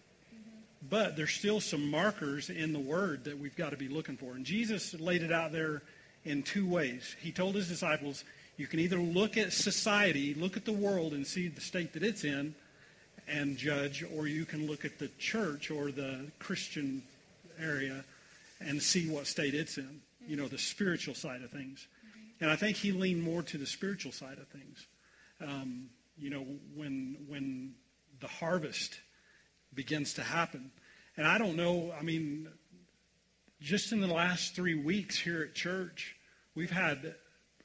[0.91, 4.33] But there's still some markers in the word that we've got to be looking for.
[4.35, 5.83] And jesus laid it out there
[6.25, 7.15] in two ways.
[7.21, 8.25] He told his disciples
[8.57, 12.03] you can either look at society look at the world and see the state that
[12.03, 12.55] it's in
[13.29, 17.03] and judge, or you can look at the church or the Christian
[17.61, 18.05] area
[18.61, 21.87] and see what state it's in, you know, the spiritual side of things.
[22.41, 24.87] And I think he leaned more to the spiritual side of things.
[25.41, 27.75] Um, you know, when, when
[28.21, 29.01] the harvest
[29.75, 30.71] begins to happen.
[31.17, 32.49] And I don't know, I mean,
[33.61, 36.17] just in the last three weeks here at church,
[36.55, 37.15] we've had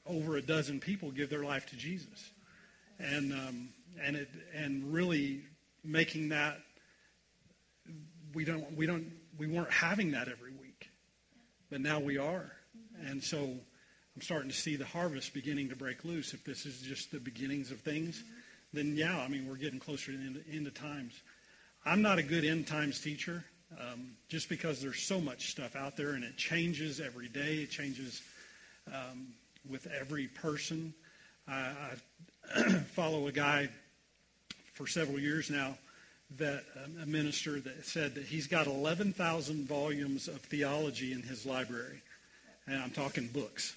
[0.05, 2.31] over a dozen people give their life to Jesus.
[2.99, 3.69] And, um,
[4.01, 5.43] and, it, and really
[5.83, 6.59] making that
[8.33, 10.89] we don't we don't we weren't having that every week
[11.69, 12.51] but now we are
[13.05, 16.81] and so i'm starting to see the harvest beginning to break loose if this is
[16.81, 18.23] just the beginnings of things
[18.73, 21.21] then yeah i mean we're getting closer to the end, end of times
[21.85, 23.43] i'm not a good end times teacher
[23.79, 27.71] um, just because there's so much stuff out there and it changes every day it
[27.71, 28.21] changes
[28.87, 29.27] um,
[29.69, 30.93] with every person
[31.47, 31.71] I,
[32.55, 33.69] I follow a guy
[34.73, 35.77] for several years now
[36.37, 41.45] that um, a minister that said that he's got 11,000 volumes of theology in his
[41.45, 42.01] library.
[42.65, 43.75] And I'm talking books.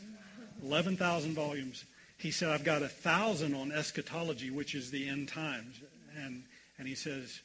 [0.62, 1.84] 11,000 volumes.
[2.18, 5.80] He said, I've got a thousand on eschatology, which is the end times.
[6.16, 6.44] And,
[6.78, 7.40] and he says,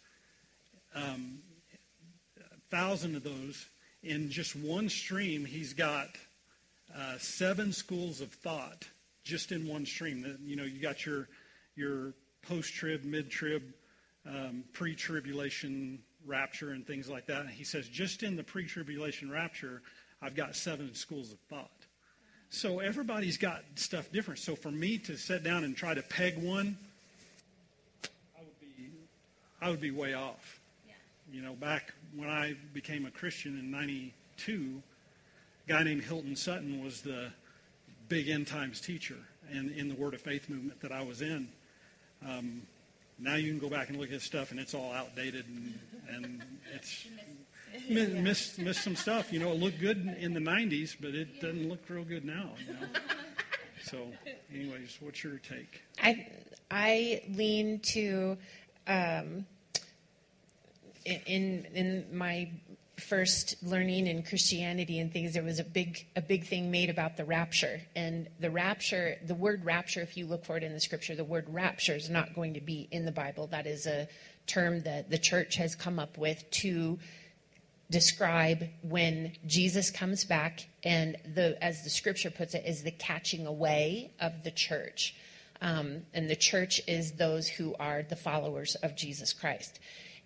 [0.96, 1.40] um,
[2.40, 3.66] a thousand of those
[4.04, 6.08] in just one stream, he's got
[6.98, 8.88] uh, seven schools of thought
[9.24, 10.38] just in one stream.
[10.44, 11.28] You know, you got your,
[11.76, 12.14] your
[12.48, 13.62] post-trib, mid-trib,
[14.26, 17.42] um, pre-tribulation rapture and things like that.
[17.42, 19.82] And he says, just in the pre-tribulation rapture,
[20.22, 21.81] I've got seven schools of thought.
[22.54, 24.42] So everybody's got stuff different.
[24.42, 26.78] So for me to sit down and try to peg one,
[28.38, 28.92] I would be,
[29.62, 30.60] I would be way off.
[31.32, 34.84] You know, back when I became a Christian in '92,
[35.66, 37.32] a guy named Hilton Sutton was the
[38.10, 39.16] big end times teacher
[39.50, 41.48] and in the Word of Faith movement that I was in.
[42.28, 42.64] Um,
[43.18, 45.80] now you can go back and look at his stuff, and it's all outdated, and,
[46.14, 46.44] and
[46.76, 47.08] it's
[47.90, 49.32] mi- missed missed some stuff.
[49.32, 52.26] You know, it looked good in- in the '90s, but it doesn't look real good
[52.26, 52.52] now.
[52.68, 52.80] You know?
[53.84, 54.08] So,
[54.54, 55.82] anyways, what's your take?
[56.02, 56.28] I
[56.70, 58.38] I lean to
[58.88, 59.46] um,
[61.06, 62.50] in in my
[63.02, 67.18] first learning in Christianity and things, there was a big a big thing made about
[67.18, 67.82] the rapture.
[67.96, 71.24] And the rapture, the word rapture, if you look for it in the scripture, the
[71.24, 73.48] word rapture is not going to be in the Bible.
[73.48, 74.08] That is a
[74.48, 77.00] term that the church has come up with to
[77.92, 83.46] describe when Jesus comes back and the as the scripture puts it is the catching
[83.46, 85.14] away of the church.
[85.62, 89.80] Um, and the church is those who are the followers of Jesus Christ.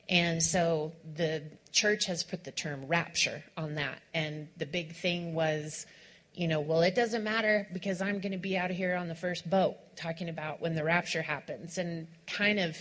[0.08, 4.02] And so the church has put the term rapture on that.
[4.14, 5.86] And the big thing was,
[6.34, 9.08] you know, well, it doesn't matter because I'm going to be out of here on
[9.10, 11.78] the first boat, talking about when the rapture happens.
[11.78, 12.78] And kind of,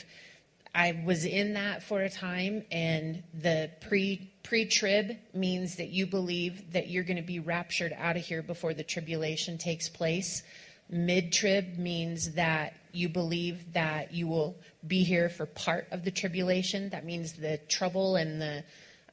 [0.75, 6.07] I was in that for a time, and the pre pre trib means that you
[6.07, 10.43] believe that you're going to be raptured out of here before the tribulation takes place.
[10.89, 14.55] Mid trib means that you believe that you will
[14.87, 16.91] be here for part of the tribulation.
[16.91, 18.65] That means the trouble and the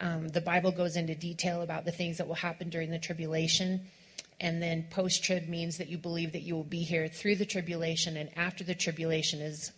[0.02, 3.82] um, the Bible goes into detail about the things that will happen during the tribulation.
[4.39, 7.46] And then post trib means that you believe that you will be here through the
[7.46, 9.72] tribulation, and after the tribulation is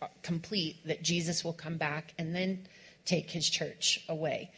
[0.00, 2.66] uh, complete, that Jesus will come back and then
[3.04, 4.50] take his church away.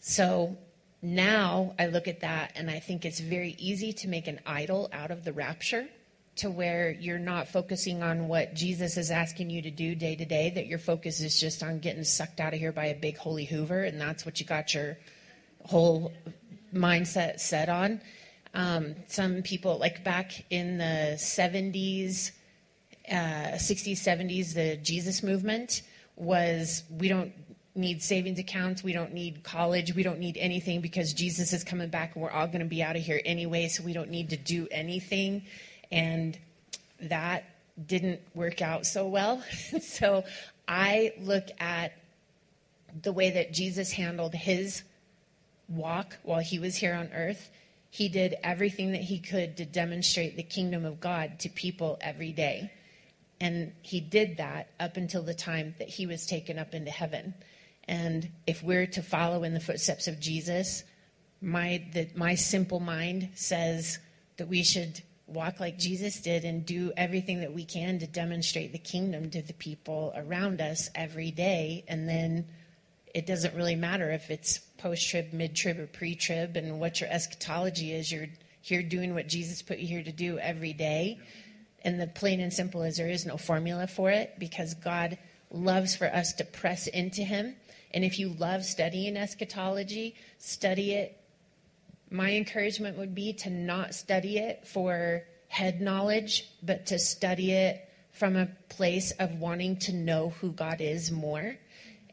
[0.00, 0.56] So
[1.02, 4.88] now I look at that and I think it's very easy to make an idol
[4.92, 5.88] out of the rapture
[6.36, 10.24] to where you're not focusing on what Jesus is asking you to do day to
[10.24, 13.18] day, that your focus is just on getting sucked out of here by a big
[13.18, 14.96] holy Hoover, and that's what you got your
[15.66, 16.12] whole
[16.74, 18.00] mindset set on.
[18.54, 22.30] Um, some people, like back in the 70s,
[23.10, 25.82] uh, 60s, 70s, the Jesus movement
[26.16, 27.32] was we don't
[27.80, 31.88] need savings accounts, we don't need college, we don't need anything because Jesus is coming
[31.88, 34.30] back and we're all going to be out of here anyway, so we don't need
[34.30, 35.42] to do anything.
[35.90, 36.38] And
[37.02, 37.44] that
[37.86, 39.42] didn't work out so well.
[39.82, 40.24] so
[40.68, 41.92] I look at
[43.02, 44.82] the way that Jesus handled his
[45.68, 47.50] walk while he was here on earth.
[47.90, 52.32] He did everything that he could to demonstrate the kingdom of God to people every
[52.32, 52.70] day.
[53.40, 57.34] And he did that up until the time that he was taken up into heaven.
[57.90, 60.84] And if we're to follow in the footsteps of Jesus,
[61.42, 63.98] my, the, my simple mind says
[64.36, 68.70] that we should walk like Jesus did and do everything that we can to demonstrate
[68.70, 71.84] the kingdom to the people around us every day.
[71.88, 72.46] And then
[73.12, 77.00] it doesn't really matter if it's post trib, mid trib, or pre trib and what
[77.00, 78.12] your eschatology is.
[78.12, 78.28] You're
[78.60, 81.18] here doing what Jesus put you here to do every day.
[81.82, 85.18] And the plain and simple is there is no formula for it because God
[85.50, 87.56] loves for us to press into Him.
[87.92, 91.20] And if you love studying eschatology, study it
[92.10, 97.88] my encouragement would be to not study it for head knowledge, but to study it
[98.12, 101.56] from a place of wanting to know who God is more.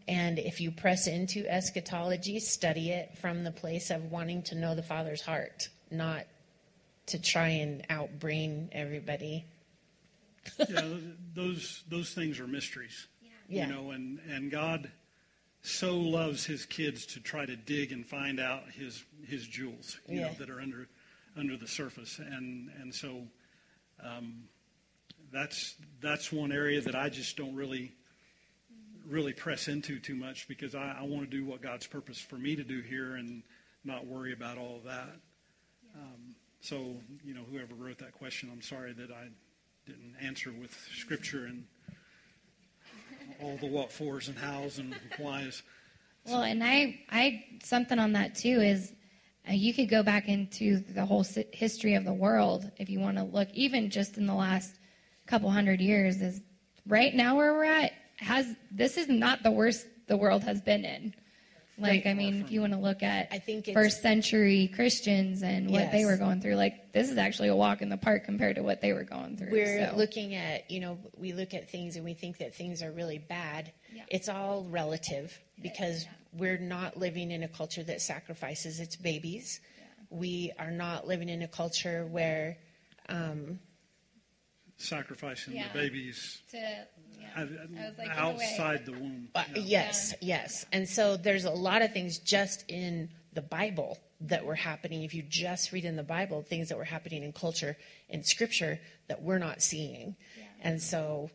[0.07, 4.75] And if you press into eschatology, study it from the place of wanting to know
[4.75, 6.25] the Father's heart, not
[7.07, 9.45] to try and outbrain everybody.
[10.69, 10.81] yeah,
[11.33, 13.07] those those things are mysteries.
[13.49, 13.67] Yeah.
[13.67, 14.89] You know, and and God
[15.67, 20.19] so loves his kids to try to dig and find out his his jewels, you
[20.19, 20.27] yeah.
[20.27, 20.87] know, that are under
[21.35, 23.23] under the surface, and and so
[24.03, 24.43] um,
[25.31, 27.93] that's that's one area that I just don't really
[29.07, 32.35] really press into too much because I, I want to do what God's purpose for
[32.35, 33.41] me to do here and
[33.85, 35.15] not worry about all of that.
[35.95, 39.27] Um, so you know, whoever wrote that question, I'm sorry that I
[39.85, 41.65] didn't answer with scripture and
[43.41, 45.63] all the what fors and hows and whys.
[46.25, 48.93] Well, and I, I something on that too is
[49.49, 53.17] uh, you could go back into the whole history of the world if you want
[53.17, 54.75] to look, even just in the last
[55.25, 56.21] couple hundred years.
[56.21, 56.41] Is
[56.85, 60.83] right now where we're at has this is not the worst the world has been
[60.83, 61.13] in.
[61.79, 65.69] Like, I mean, if you want to look at I think first century Christians and
[65.69, 65.91] what yes.
[65.91, 68.63] they were going through, like, this is actually a walk in the park compared to
[68.63, 69.51] what they were going through.
[69.51, 69.95] We're so.
[69.95, 73.19] looking at, you know, we look at things and we think that things are really
[73.19, 73.71] bad.
[73.93, 74.03] Yeah.
[74.07, 76.09] It's all relative because yeah.
[76.33, 79.59] we're not living in a culture that sacrifices its babies.
[79.77, 79.83] Yeah.
[80.09, 82.57] We are not living in a culture where.
[83.07, 83.59] Um,
[84.77, 86.41] Sacrificing the babies.
[86.51, 86.57] To,
[87.97, 89.29] like, outside the womb.
[89.35, 90.65] Uh, yes, yes.
[90.71, 95.03] And so there's a lot of things just in the Bible that were happening.
[95.03, 97.77] If you just read in the Bible, things that were happening in culture,
[98.09, 100.15] in Scripture that we're not seeing.
[100.37, 100.43] Yeah.
[100.61, 101.29] And so,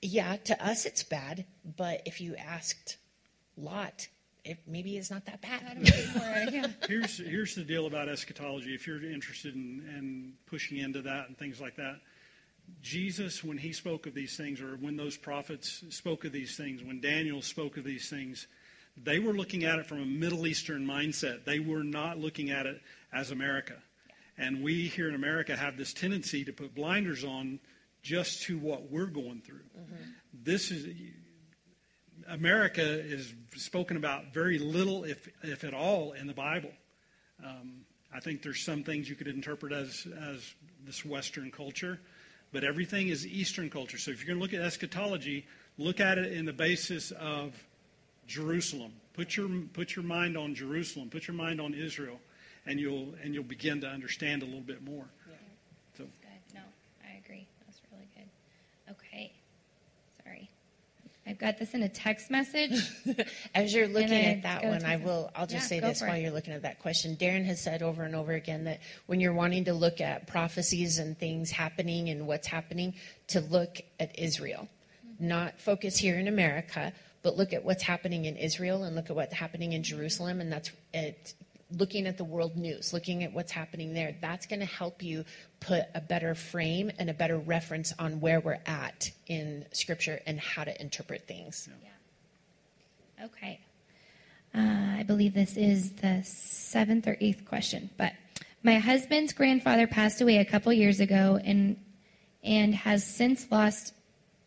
[0.00, 1.44] yeah, to us it's bad,
[1.76, 2.98] but if you asked
[3.56, 4.08] Lot,
[4.44, 6.74] it maybe it's not that bad.
[6.88, 8.74] here's here's the deal about eschatology.
[8.74, 11.96] If you're interested in, in pushing into that and things like that,
[12.82, 16.82] Jesus, when he spoke of these things, or when those prophets spoke of these things,
[16.82, 18.46] when Daniel spoke of these things,
[19.04, 21.44] They were looking at it from a Middle Eastern mindset.
[21.44, 22.80] They were not looking at it
[23.12, 23.74] as America.
[24.36, 27.60] And we here in America have this tendency to put blinders on
[28.02, 29.64] just to what we're going through.
[30.32, 30.86] This is
[32.28, 36.72] America is spoken about very little, if if at all, in the Bible.
[37.44, 40.54] Um, I think there's some things you could interpret as as
[40.84, 42.00] this Western culture,
[42.52, 43.98] but everything is Eastern culture.
[43.98, 45.46] So if you're going to look at eschatology,
[45.76, 47.52] look at it in the basis of
[48.26, 48.92] Jerusalem.
[49.14, 51.10] Put your put your mind on Jerusalem.
[51.10, 52.20] Put your mind on Israel,
[52.66, 55.06] and you'll and you'll begin to understand a little bit more.
[55.96, 56.54] So Good.
[56.54, 56.60] No,
[57.04, 57.46] I agree.
[57.66, 58.28] That's really good.
[58.92, 59.32] Okay.
[61.28, 62.72] I've got this in a text message.
[63.54, 65.30] As you're looking at that one, I will.
[65.36, 66.22] I'll just Yeah, say this while it.
[66.22, 67.16] you're looking at that question.
[67.16, 70.98] Darin has said over and over again that when you're wanting to look at prophecies
[70.98, 72.94] and things happening and what's happening,
[73.28, 74.68] to look at Israel,
[75.20, 79.16] not focus here in America, but look at what's happening in Israel and look at
[79.16, 81.34] what's happening in Jerusalem, and that's it.
[81.70, 85.24] Looking at the world news, looking at what's happening there, that's going to help you
[85.60, 90.40] put a better frame and a better reference on where we're at in Scripture and
[90.40, 91.68] how to interpret things.
[91.82, 93.26] Yeah.
[93.26, 93.60] Okay.
[94.54, 97.90] Uh, I believe this is the seventh or eighth question.
[97.98, 98.12] But
[98.62, 101.76] my husband's grandfather passed away a couple years ago and
[102.42, 103.92] and has since lost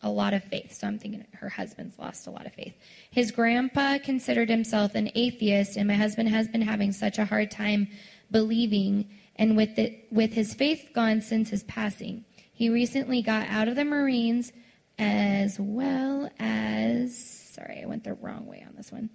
[0.02, 0.72] a lot of faith.
[0.74, 2.74] So I'm thinking her husband's lost a lot of faith.
[3.10, 7.50] His grandpa considered himself an atheist, and my husband has been having such a hard
[7.50, 7.88] time
[8.30, 9.08] believing.
[9.36, 13.76] And with it, with his faith gone since his passing, he recently got out of
[13.76, 14.52] the Marines,
[14.98, 17.16] as well as
[17.52, 19.10] sorry, I went the wrong way on this one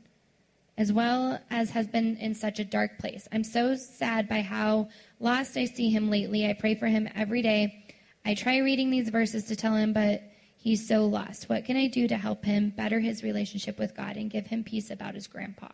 [0.77, 3.27] as well as has been in such a dark place.
[3.31, 6.47] I'm so sad by how lost I see him lately.
[6.47, 7.83] I pray for him every day.
[8.23, 10.21] I try reading these verses to tell him, but
[10.58, 11.49] he's so lost.
[11.49, 14.64] What can I do to help him better his relationship with God and give him
[14.64, 15.70] peace about his grandpa?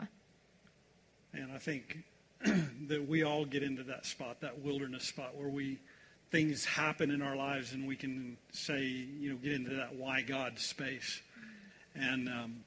[1.33, 1.99] And I think
[2.87, 5.79] that we all get into that spot, that wilderness spot, where we
[6.31, 10.21] things happen in our lives, and we can say, you know, get into that why
[10.21, 11.21] God space.
[11.93, 12.63] And um,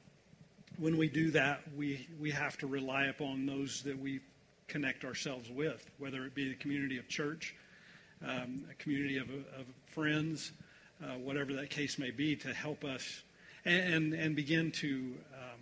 [0.78, 4.20] when we do that, we we have to rely upon those that we
[4.68, 7.54] connect ourselves with, whether it be the community of church,
[8.26, 10.52] um, a community of, of friends,
[11.02, 13.22] uh, whatever that case may be, to help us
[13.64, 15.60] and and, and begin to um,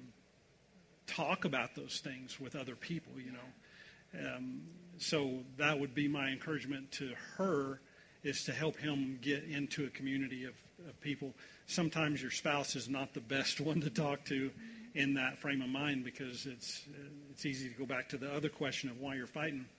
[1.07, 3.13] talk about those things with other people.
[3.19, 4.63] You know, um,
[4.99, 7.81] so that would be my encouragement to her
[8.23, 10.55] is to help him get into a community of,
[10.89, 11.35] of people.
[11.67, 14.51] Sometimes your spouse is not the best one to talk to
[14.95, 16.85] in that frame of mind because it's
[17.31, 19.67] it's easy to go back to the other question of why you're fighting.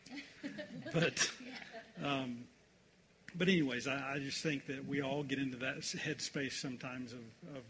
[0.94, 1.30] But
[2.04, 2.44] um,
[3.38, 7.20] but anyways, I, I just think that we all get into that headspace sometimes of,
[7.56, 7.64] of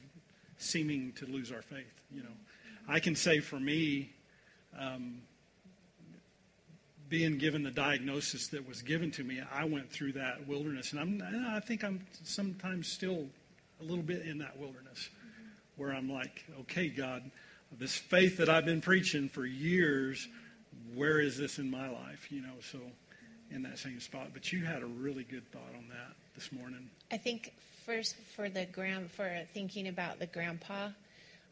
[0.57, 1.93] seeming to lose our faith.
[2.11, 2.35] You know,
[2.87, 4.11] I can say for me,
[4.77, 5.21] um,
[7.09, 10.99] being given the diagnosis that was given to me, I went through that wilderness, and
[10.99, 13.25] I'm, and I think I'm sometimes still
[13.79, 15.09] a little bit in that wilderness,
[15.77, 17.29] where I'm like, okay, God,
[17.77, 20.27] this faith that I've been preaching for years,
[20.93, 22.31] where is this in my life?
[22.31, 22.79] You know, so
[23.55, 24.27] in that same spot.
[24.33, 26.89] But you had a really good thought on that this morning.
[27.11, 27.53] I think
[27.85, 30.89] first for the grand for thinking about the grandpa,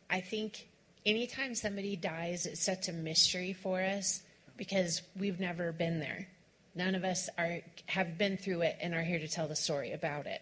[0.09, 0.67] I think
[1.05, 4.21] anytime somebody dies, it's such a mystery for us
[4.57, 6.27] because we've never been there.
[6.75, 9.93] None of us are have been through it and are here to tell the story
[9.93, 10.41] about it.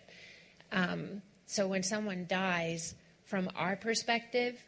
[0.71, 2.95] Um, so when someone dies,
[3.25, 4.59] from our perspective,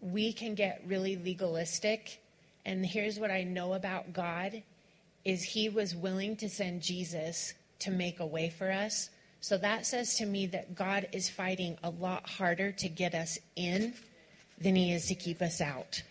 [0.00, 2.20] we can get really legalistic.
[2.64, 4.62] And here's what I know about God
[5.24, 9.10] is he was willing to send Jesus to make a way for us.
[9.40, 13.38] So that says to me that God is fighting a lot harder to get us
[13.56, 13.94] in
[14.60, 16.02] than he is to keep us out.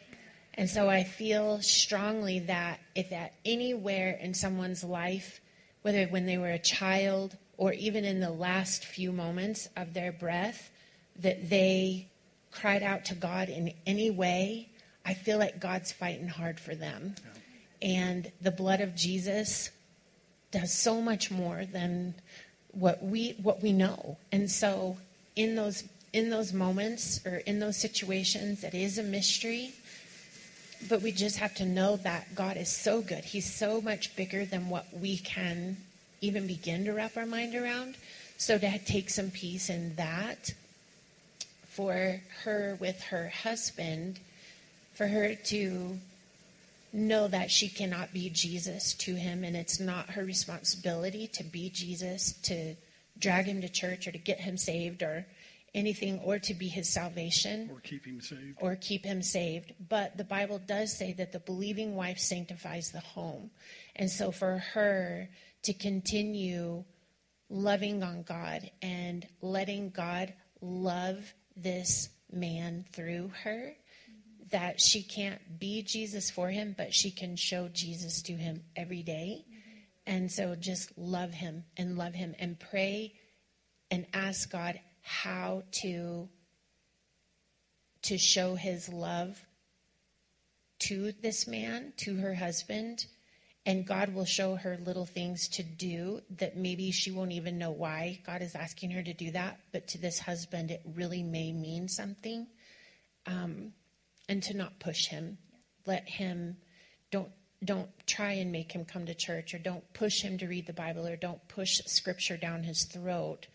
[0.56, 5.40] And so I feel strongly that if at anywhere in someone's life,
[5.84, 10.12] whether when they were a child or even in the last few moments of their
[10.12, 10.72] breath,
[11.18, 12.08] that they
[12.52, 14.70] cried out to God in any way,
[15.06, 17.16] I feel like God's fighting hard for them.
[17.82, 19.70] And the blood of Jesus
[20.52, 22.16] does so much more than
[22.72, 24.18] what we what we know.
[24.32, 24.98] And so
[25.36, 29.74] in those in those moments or in those situations, it is a mystery.
[30.88, 33.26] But we just have to know that God is so good.
[33.26, 35.78] He's so much bigger than what we can
[36.22, 37.96] even begin to wrap our mind around.
[38.38, 40.54] So to take some peace in that
[41.68, 44.20] for her with her husband,
[44.94, 46.00] for her to
[46.92, 51.70] know that she cannot be Jesus to him, and it's not her responsibility to be
[51.70, 52.76] Jesus, to
[53.18, 55.26] drag him to church or to get him saved or
[55.76, 58.58] anything or to be his salvation or keep him saved.
[58.60, 59.74] or keep him saved.
[59.88, 63.52] But the Bible does say that the believing wife sanctifies the home.
[63.96, 65.30] And so for her
[65.64, 66.84] to continue
[67.50, 73.76] loving on God and letting God love this man through her,
[74.52, 79.04] that she can't be Jesus for him, but she can show Jesus to him every
[79.04, 79.46] day.
[80.06, 83.14] And so just love him and love him and pray
[83.92, 86.30] and ask God how to
[88.02, 89.46] to show his love
[90.80, 93.06] to this man, to her husband,
[93.66, 97.72] and God will show her little things to do that maybe she won't even know
[97.72, 101.52] why God is asking her to do that, but to this husband it really may
[101.52, 102.48] mean something.
[103.26, 103.74] Um,
[104.30, 105.40] and to not push him.
[105.86, 106.56] Let him
[107.12, 107.32] don't
[107.66, 110.72] don't try and make him come to church or don't push him to read the
[110.72, 113.48] Bible or don't push scripture down his throat,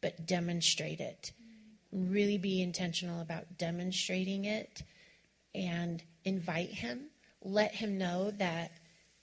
[0.00, 1.30] but demonstrate it.
[1.92, 4.82] Really be intentional about demonstrating it
[5.54, 7.10] and invite him.
[7.42, 8.72] Let him know that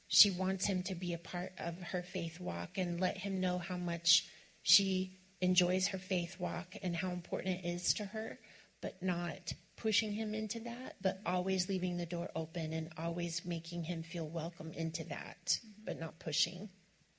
[0.07, 3.57] she wants him to be a part of her faith walk and let him know
[3.57, 4.25] how much
[4.61, 8.39] she enjoys her faith walk and how important it is to her,
[8.81, 13.83] but not pushing him into that, but always leaving the door open and always making
[13.83, 15.85] him feel welcome into that, mm-hmm.
[15.85, 16.69] but not pushing.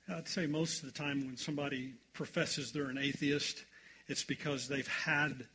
[0.08, 3.64] I'd say most of the time when somebody professes they're an atheist,
[4.08, 5.46] it's because they've had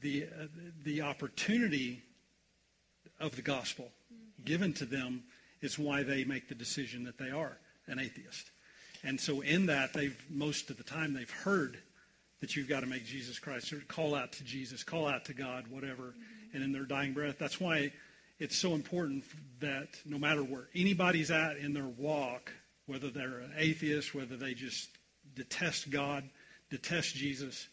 [0.00, 0.46] the uh,
[0.82, 2.02] the opportunity
[3.18, 4.44] of the gospel mm-hmm.
[4.44, 5.24] given to them.
[5.62, 8.50] Is why they make the decision that they are an atheist.
[9.02, 11.78] And so in that, they've most of the time they've heard
[12.40, 15.32] that you've got to make Jesus Christ or call out to Jesus, call out to
[15.32, 16.02] God, whatever.
[16.02, 16.33] Mm-hmm.
[16.54, 17.92] And in their dying breath, that's why
[18.38, 19.24] it's so important
[19.60, 22.52] that no matter where anybody's at in their walk,
[22.86, 24.88] whether they're an atheist, whether they just
[25.34, 26.24] detest God,
[26.70, 27.68] detest Jesus,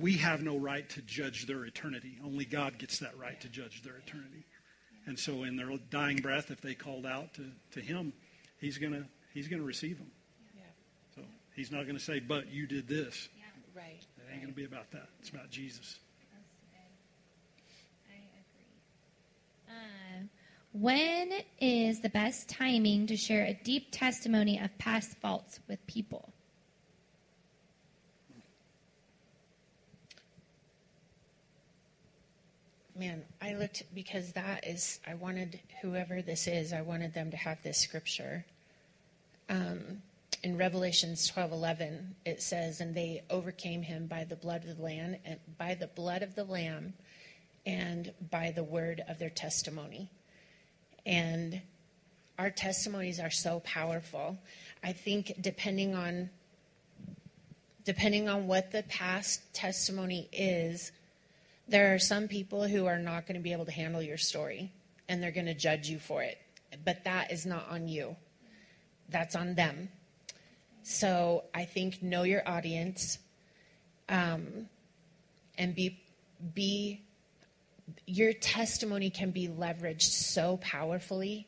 [0.00, 2.18] we have no right to judge their eternity.
[2.24, 4.44] Only God gets that right to judge their eternity.
[5.06, 8.12] And so in their dying breath, if they called out to, to him,
[8.58, 10.10] he's gonna he's gonna receive them.
[10.56, 10.62] Yeah.
[11.14, 11.22] So
[11.54, 13.28] he's not gonna say, but you did this.
[13.74, 14.00] Right.
[14.00, 15.08] It ain't gonna be about that.
[15.20, 15.98] It's about Jesus.
[18.10, 18.64] I agree.
[19.68, 20.26] Uh,
[20.80, 26.32] when is the best timing to share a deep testimony of past faults with people?
[32.98, 37.36] Man, I looked because that is, I wanted whoever this is, I wanted them to
[37.36, 38.44] have this scripture.
[39.50, 40.02] Um,
[40.42, 44.82] in Revelations twelve eleven, it says, "And they overcame him by the blood of the
[44.82, 46.94] lamb, and by the blood of the lamb,
[47.66, 50.10] and by the word of their testimony."
[51.06, 51.62] And
[52.38, 54.36] our testimonies are so powerful.
[54.84, 56.28] I think depending on
[57.84, 60.90] depending on what the past testimony is,
[61.68, 64.72] there are some people who are not going to be able to handle your story
[65.08, 66.36] and they're going to judge you for it.
[66.84, 68.16] But that is not on you.
[69.08, 69.88] That's on them.
[70.82, 73.18] So I think know your audience
[74.08, 74.68] um,
[75.56, 76.00] and be
[76.54, 77.05] be
[78.06, 81.46] your testimony can be leveraged so powerfully.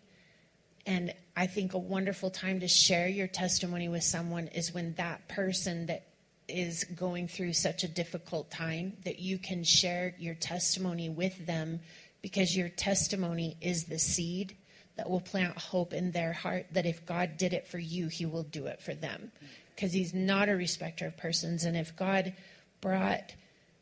[0.86, 5.28] And I think a wonderful time to share your testimony with someone is when that
[5.28, 6.04] person that
[6.48, 11.78] is going through such a difficult time that you can share your testimony with them
[12.22, 14.56] because your testimony is the seed
[14.96, 18.26] that will plant hope in their heart that if God did it for you, he
[18.26, 19.30] will do it for them.
[19.74, 21.64] Because he's not a respecter of persons.
[21.64, 22.32] And if God
[22.80, 23.34] brought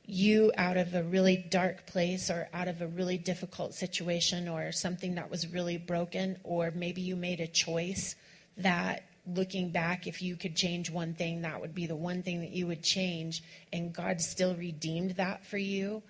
[0.06, 4.70] you out of a really dark place or out of a really difficult situation or
[4.72, 8.14] something that was really broken, or maybe you made a choice
[8.56, 12.40] that looking back, if you could change one thing, that would be the one thing
[12.40, 13.42] that you would change,
[13.72, 16.02] and God still redeemed that for you.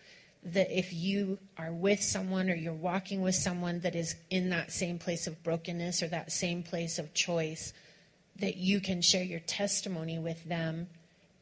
[0.45, 4.71] That if you are with someone or you're walking with someone that is in that
[4.71, 7.73] same place of brokenness or that same place of choice,
[8.39, 10.87] that you can share your testimony with them,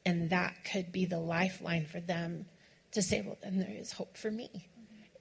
[0.07, 2.47] and that could be the lifeline for them
[2.93, 4.69] to say, well, then there is hope for me.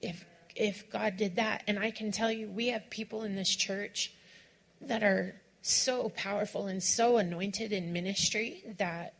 [0.00, 0.24] If
[0.56, 4.12] if God did that, and I can tell you, we have people in this church
[4.80, 9.14] that are so powerful and so anointed in ministry that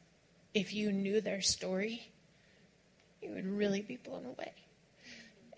[0.52, 2.12] if you knew their story,
[3.20, 4.52] you would really be blown away.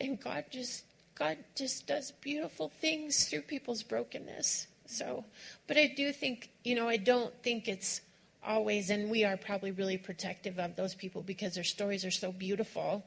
[0.00, 0.84] And God just
[1.14, 4.66] God just does beautiful things through people's brokenness.
[4.86, 5.24] So,
[5.66, 8.00] but I do think, you know, I don't think it's
[8.46, 12.32] always, and we are probably really protective of those people because their stories are so
[12.32, 13.04] beautiful.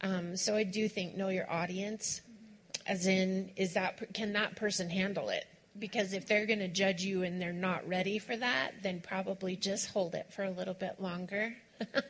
[0.00, 2.20] Um, so I do think know your audience,
[2.86, 5.46] as in, is that can that person handle it?
[5.78, 9.56] because if they're going to judge you and they're not ready for that, then probably
[9.56, 11.54] just hold it for a little bit longer.
[11.80, 12.00] yeah.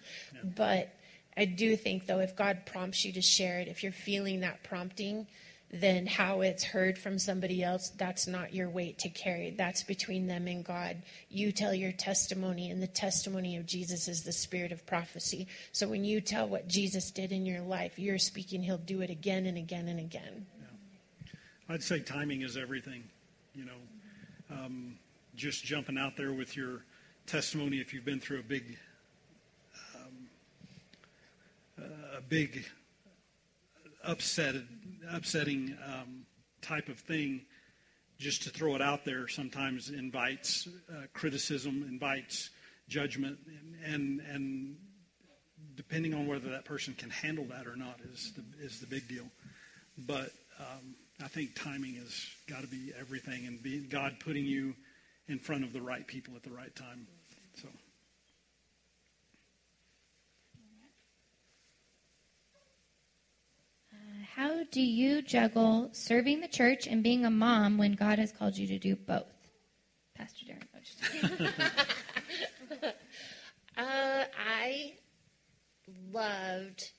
[0.45, 0.95] But
[1.37, 4.63] I do think, though, if God prompts you to share it, if you're feeling that
[4.63, 5.27] prompting,
[5.71, 9.51] then how it's heard from somebody else, that's not your weight to carry.
[9.51, 11.03] That's between them and God.
[11.29, 15.49] You tell your testimony, and the testimony of Jesus is the spirit of prophecy.
[15.73, 19.11] So when you tell what Jesus did in your life, you're speaking, He'll do it
[19.11, 20.47] again and again and again.
[20.61, 21.75] Yeah.
[21.75, 23.03] I'd say timing is everything.
[23.55, 24.97] You know, um,
[25.35, 26.85] just jumping out there with your
[27.27, 28.79] testimony if you've been through a big,
[29.97, 31.85] um,
[32.17, 32.65] a big
[34.05, 34.55] upset,
[35.11, 36.27] upsetting um,
[36.63, 37.43] type of thing,
[38.19, 42.51] just to throw it out there sometimes invites uh, criticism, invites
[42.89, 44.77] judgment, and, and, and
[45.75, 49.07] depending on whether that person can handle that or not is the, is the big
[49.09, 49.27] deal.
[49.99, 54.75] But um, I think timing has got to be everything, and be, God putting you
[55.29, 57.07] in front of the right people at the right time.
[57.61, 57.69] So.
[64.35, 68.57] How do you juggle serving the church and being a mom when God has called
[68.57, 69.25] you to do both?
[70.15, 71.53] Pastor Darin.
[73.77, 74.95] uh, I
[76.13, 76.93] loved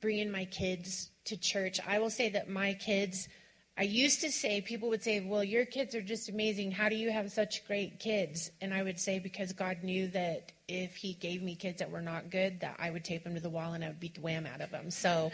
[0.00, 1.80] bringing my kids to church.
[1.86, 3.28] I will say that my kids,
[3.76, 6.70] I used to say, people would say, well, your kids are just amazing.
[6.70, 8.50] How do you have such great kids?
[8.60, 12.02] And I would say, because God knew that if He gave me kids that were
[12.02, 14.20] not good, that I would tape them to the wall and I would beat the
[14.20, 14.90] wham out of them.
[14.90, 15.30] So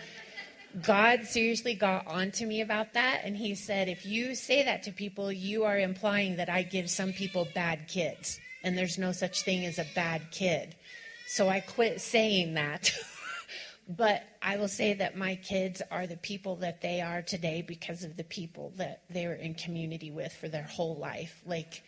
[0.81, 4.93] God seriously got onto me about that, and He said, if you say that to
[4.93, 9.43] people, you are implying that I give some people bad kids, and there's no such
[9.43, 10.75] thing as a bad kid.
[11.27, 12.91] So I quit saying that.
[13.89, 18.05] but I will say that my kids are the people that they are today because
[18.05, 21.43] of the people that they were in community with for their whole life.
[21.45, 21.83] Like,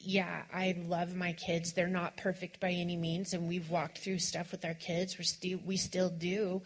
[0.00, 1.72] yeah, I love my kids.
[1.72, 5.16] They're not perfect by any means, and we've walked through stuff with our kids.
[5.18, 6.62] We're still, we still do.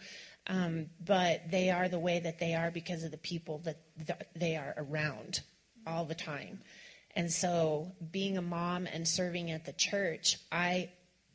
[0.47, 4.29] Um, but they are the way that they are because of the people that th-
[4.35, 5.41] they are around
[5.85, 6.61] all the time.
[7.15, 10.91] And so, being a mom and serving at the church, I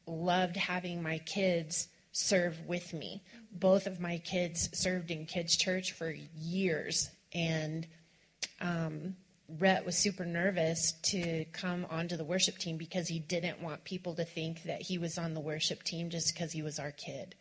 [0.07, 3.23] loved having my kids serve with me.
[3.51, 7.87] Both of my kids served in kids' church for years, and
[8.61, 9.17] um,
[9.59, 14.15] Rhett was super nervous to come onto the worship team because he didn't want people
[14.15, 17.35] to think that he was on the worship team just because he was our kid.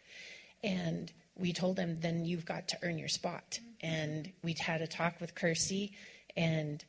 [0.64, 3.60] And we told him, then you've got to earn your spot.
[3.82, 5.94] And we had a talk with Kirsty,
[6.36, 6.84] and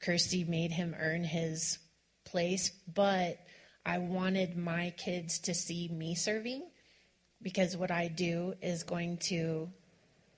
[0.00, 1.78] Kirsty made him earn his
[2.24, 2.72] place.
[2.92, 3.38] But
[3.84, 6.62] I wanted my kids to see me serving
[7.42, 9.68] because what I do is going to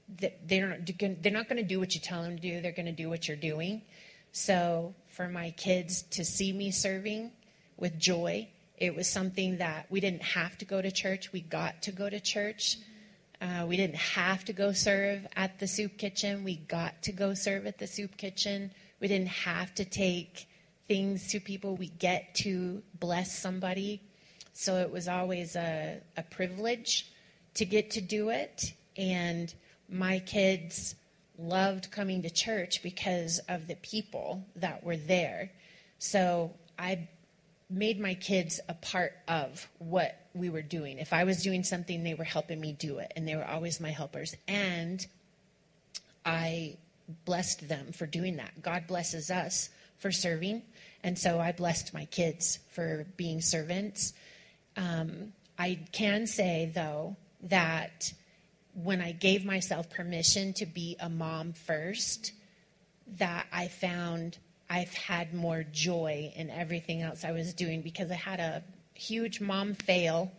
[0.08, 2.60] they're they're not going to do what you tell them to do.
[2.60, 3.82] They're going to do what you're doing.
[4.32, 7.32] So for my kids to see me serving
[7.76, 11.32] with joy, it was something that we didn't have to go to church.
[11.32, 12.78] We got to go to church.
[13.44, 16.44] Uh, we didn't have to go serve at the soup kitchen.
[16.44, 18.70] We got to go serve at the soup kitchen.
[19.00, 20.48] We didn't have to take
[20.88, 21.76] things to people.
[21.76, 24.00] We get to bless somebody.
[24.54, 27.12] So it was always a, a privilege
[27.54, 28.72] to get to do it.
[28.96, 29.52] And
[29.90, 30.94] my kids
[31.38, 35.52] loved coming to church because of the people that were there.
[35.98, 37.08] So I
[37.68, 40.98] made my kids a part of what we were doing.
[40.98, 43.80] If I was doing something, they were helping me do it, and they were always
[43.80, 44.34] my helpers.
[44.48, 45.04] And
[46.26, 46.76] I
[47.24, 48.62] blessed them for doing that.
[48.62, 50.62] God blesses us for serving,
[51.02, 54.12] and so I blessed my kids for being servants.
[54.76, 58.12] Um, I can say, though, that
[58.74, 62.32] when I gave myself permission to be a mom first,
[63.18, 68.14] that I found I've had more joy in everything else I was doing because I
[68.14, 68.62] had a
[68.94, 70.32] huge mom fail.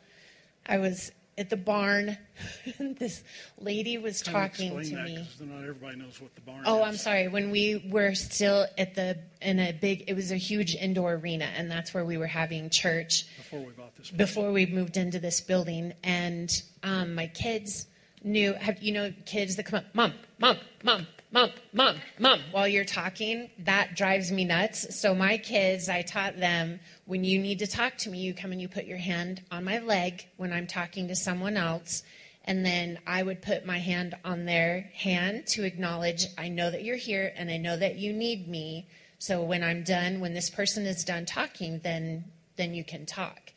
[0.65, 2.17] I was at the barn,
[2.79, 3.23] and this
[3.59, 5.27] lady was talking to that, me.
[5.41, 6.87] Not everybody knows what the barn oh, is.
[6.87, 7.27] I'm sorry.
[7.27, 11.45] When we were still at the in a big, it was a huge indoor arena,
[11.57, 13.25] and that's where we were having church.
[13.37, 14.11] Before we bought this.
[14.11, 17.87] Before we moved into this building, and um, my kids
[18.23, 18.53] knew.
[18.53, 22.85] Have you know kids that come up, mom, mom, mom, mom, mom, mom, while you're
[22.85, 24.97] talking, that drives me nuts.
[24.97, 28.53] So my kids, I taught them when you need to talk to me, you come
[28.53, 32.03] and you put your hand on my leg when I'm talking to someone else.
[32.45, 36.85] And then I would put my hand on their hand to acknowledge, I know that
[36.85, 38.87] you're here and I know that you need me.
[39.19, 43.51] So when I'm done, when this person is done talking, then then you can talk.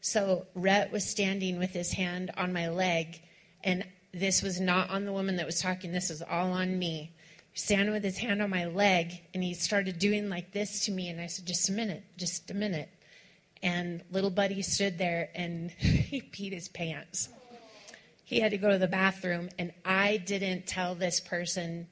[0.00, 3.20] So Rhett was standing with his hand on my leg,
[3.64, 7.13] and this was not on the woman that was talking, this was all on me.
[7.54, 11.08] Standing with his hand on my leg, and he started doing like this to me.
[11.08, 12.90] And I said, Just a minute, just a minute.
[13.62, 17.30] And little buddy stood there and he peed his pants.
[18.24, 21.88] He had to go to the bathroom, and I didn't tell this person,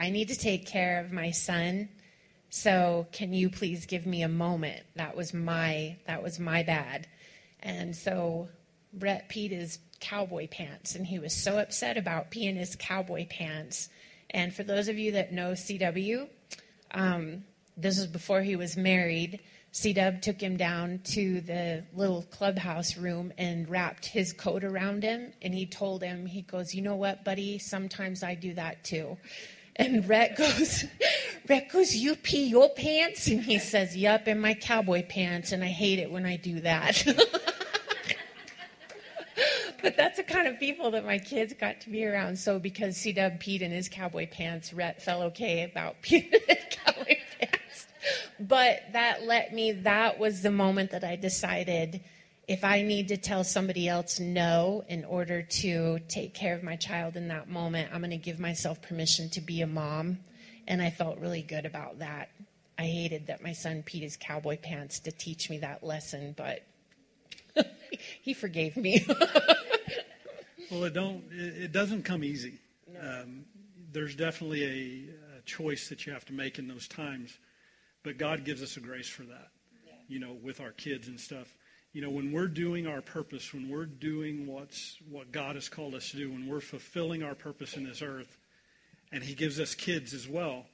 [0.00, 1.90] I need to take care of my son.
[2.50, 4.82] So can you please give me a moment?
[4.96, 7.06] That was my that was my bad.
[7.60, 8.48] And so
[8.92, 13.88] Brett peed his cowboy pants, and he was so upset about peeing his cowboy pants.
[14.30, 16.28] And for those of you that know CW,
[16.92, 17.44] um,
[17.76, 19.40] this was before he was married.
[19.72, 25.32] CW took him down to the little clubhouse room and wrapped his coat around him.
[25.42, 27.58] And he told him, he goes, You know what, buddy?
[27.58, 29.16] Sometimes I do that too.
[29.76, 30.84] And Rhett goes,
[31.48, 33.28] Rhett goes, You pee your pants?
[33.28, 35.52] And he says, Yup, in my cowboy pants.
[35.52, 37.06] And I hate it when I do that.
[39.82, 42.38] but that's the kind of people that my kids got to be around.
[42.38, 46.56] So because C Dub peed in his cowboy pants, Rhett felt okay about peeing in
[46.70, 47.86] cowboy pants.
[48.40, 52.00] But that let me, that was the moment that I decided
[52.48, 56.76] if I need to tell somebody else no in order to take care of my
[56.76, 60.20] child in that moment, I'm going to give myself permission to be a mom.
[60.66, 62.30] And I felt really good about that.
[62.78, 66.62] I hated that my son peed his cowboy pants to teach me that lesson, but
[68.22, 69.06] he forgave me.
[70.70, 71.24] well, it don't.
[71.30, 72.58] It, doesn't come easy.
[72.92, 73.00] No.
[73.00, 73.44] Um,
[73.92, 77.38] there's definitely a, a, choice that you have to make in those times,
[78.02, 79.48] but God gives us a grace for that.
[79.86, 79.92] Yeah.
[80.08, 81.54] You know, with our kids and stuff.
[81.92, 85.94] You know, when we're doing our purpose, when we're doing what's what God has called
[85.94, 88.36] us to do, when we're fulfilling our purpose in this earth,
[89.10, 90.66] and He gives us kids as well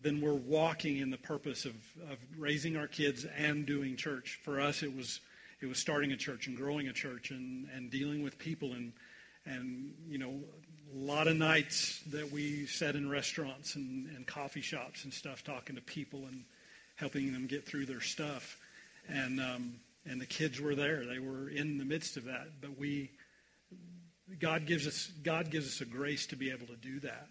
[0.00, 1.74] then we're walking in the purpose of,
[2.10, 4.38] of raising our kids and doing church.
[4.44, 5.20] For us, it was
[5.60, 8.92] it was starting a church and growing a church and, and dealing with people and
[9.46, 10.34] and you know
[10.94, 15.42] a lot of nights that we sat in restaurants and, and coffee shops and stuff
[15.44, 16.44] talking to people and
[16.96, 18.58] helping them get through their stuff.
[19.08, 19.74] And um,
[20.04, 21.04] and the kids were there.
[21.04, 22.60] They were in the midst of that.
[22.60, 23.10] But we
[24.40, 27.28] God gives us God gives us a grace to be able to do that.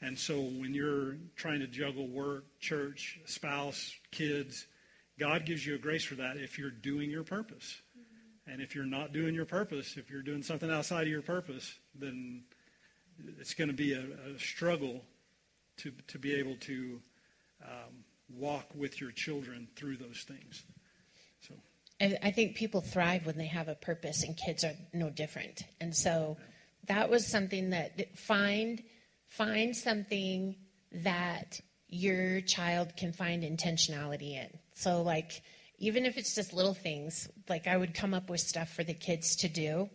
[0.00, 4.66] And so when you're trying to juggle work, church, spouse, kids,
[5.18, 7.80] God gives you a grace for that if you're doing your purpose.
[8.50, 11.78] And if you're not doing your purpose, if you're doing something outside of your purpose,
[11.94, 12.44] then
[13.38, 15.02] it's going to be a, a struggle
[15.78, 17.00] to, to be able to
[17.64, 20.64] um, walk with your children through those things.
[21.40, 21.54] So.
[22.00, 25.64] I think people thrive when they have a purpose, and kids are no different.
[25.80, 26.36] And so
[26.86, 28.82] that was something that find–
[29.28, 30.56] Find something
[30.90, 34.48] that your child can find intentionality in.
[34.72, 35.42] So, like,
[35.78, 38.94] even if it's just little things, like I would come up with stuff for the
[38.94, 39.90] kids to do.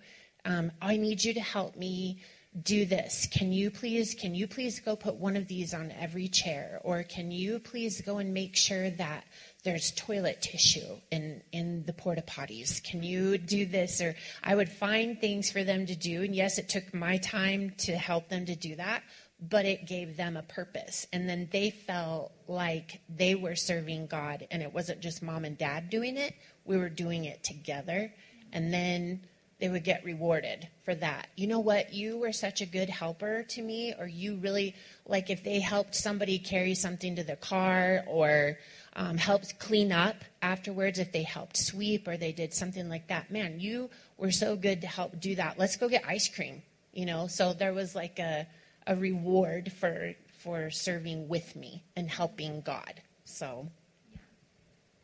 [0.46, 2.22] Um, I need you to help me
[2.62, 3.28] do this.
[3.32, 6.80] Can you please, can you please go put one of these on every chair?
[6.84, 9.24] Or can you please go and make sure that
[9.64, 12.84] there's toilet tissue in, in the porta potties?
[12.84, 14.02] Can you do this?
[14.02, 16.22] Or I would find things for them to do.
[16.22, 19.02] And yes, it took my time to help them to do that,
[19.50, 21.06] but it gave them a purpose.
[21.12, 25.58] And then they felt like they were serving God, and it wasn't just mom and
[25.58, 26.34] dad doing it,
[26.66, 28.14] we were doing it together.
[28.52, 29.22] And then
[29.60, 31.28] they would get rewarded for that.
[31.36, 31.94] You know what?
[31.94, 34.76] You were such a good helper to me, or you really,
[35.06, 38.60] like if they helped somebody carry something to the car or
[38.96, 43.32] um, helped clean up afterwards, if they helped sweep or they did something like that,
[43.32, 45.58] man, you were so good to help do that.
[45.58, 46.62] Let's go get ice cream,
[46.94, 47.28] you know?
[47.28, 48.46] So there was like a,
[48.88, 53.02] a reward for for serving with me and helping God.
[53.26, 53.70] So
[54.12, 54.20] yeah.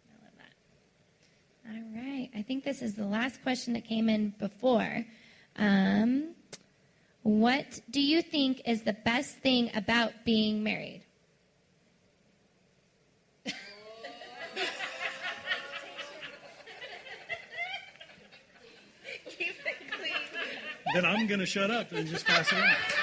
[0.10, 0.54] I love that.
[1.72, 2.30] All right.
[2.36, 5.06] I think this is the last question that came in before.
[5.58, 6.36] Um,
[7.24, 11.04] what do you think is the best thing about being married?
[20.94, 22.99] then I'm going to shut up and just pass it on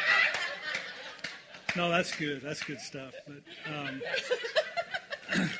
[1.76, 2.42] no, that's good.
[2.42, 3.12] That's good stuff.
[3.26, 4.00] But um,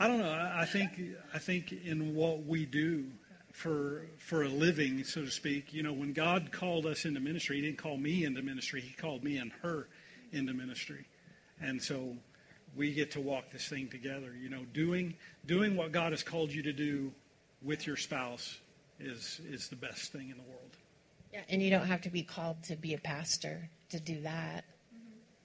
[0.00, 0.30] I don't know.
[0.30, 1.00] I, I think
[1.34, 3.06] I think in what we do
[3.52, 5.72] for for a living, so to speak.
[5.72, 8.80] You know, when God called us into ministry, He didn't call me into ministry.
[8.80, 9.88] He called me and her
[10.32, 11.06] into ministry,
[11.60, 12.16] and so
[12.76, 14.34] we get to walk this thing together.
[14.40, 15.14] You know, doing
[15.46, 17.10] doing what God has called you to do
[17.62, 18.58] with your spouse
[19.00, 20.76] is is the best thing in the world.
[21.32, 24.64] Yeah, and you don't have to be called to be a pastor to do that.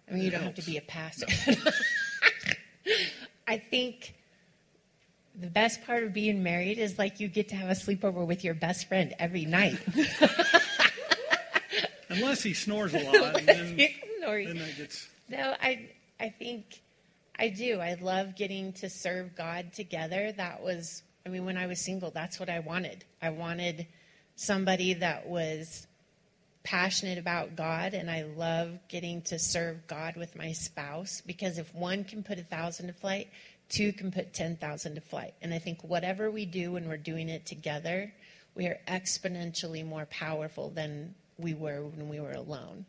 [0.10, 1.28] I mean, you don't have to be a pastor.
[1.48, 1.56] No.
[3.48, 4.16] I think
[5.40, 8.44] the best part of being married is like you get to have a sleepover with
[8.44, 9.80] your best friend every night.
[12.10, 13.42] Unless he snores a lot.
[13.46, 15.08] then, then that gets.
[15.30, 15.90] No, I
[16.20, 16.82] I think
[17.40, 17.80] I do.
[17.80, 20.32] I love getting to serve God together.
[20.34, 23.06] That was I mean when I was single, that's what I wanted.
[23.22, 23.88] I wanted
[24.36, 25.88] somebody that was
[26.64, 31.74] passionate about God and I love getting to serve God with my spouse because if
[31.74, 33.30] one can put a thousand to flight,
[33.70, 35.34] two can put 10,000 to flight.
[35.42, 38.14] And I think whatever we do when we're doing it together,
[38.54, 42.86] we are exponentially more powerful than we were when we were alone.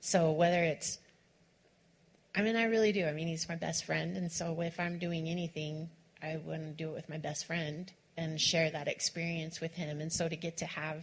[0.00, 0.98] So whether it's,
[2.34, 3.06] I mean, I really do.
[3.06, 4.16] I mean, he's my best friend.
[4.16, 5.88] And so if I'm doing anything,
[6.22, 10.00] I want to do it with my best friend and share that experience with him.
[10.00, 11.02] And so to get to have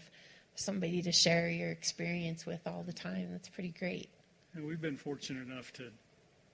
[0.56, 4.10] somebody to share your experience with all the time, that's pretty great.
[4.54, 5.90] And we've been fortunate enough to,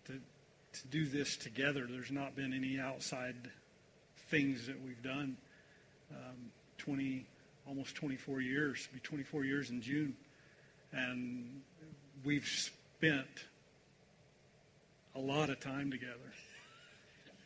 [0.06, 1.88] to, to do this together.
[1.90, 3.36] There's not been any outside
[4.30, 5.38] things that we've done.
[6.12, 7.26] Um, 20,
[7.68, 10.16] almost 24 years, be 24 years in June.
[10.92, 11.62] And
[12.24, 13.28] we've spent
[15.16, 16.34] a lot of time together.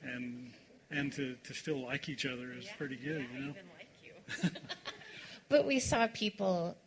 [0.04, 0.52] And
[0.92, 4.50] and to, to still like each other is yeah, pretty good, yeah, you know.
[5.54, 5.64] Like you.
[5.64, 6.78] but we saw people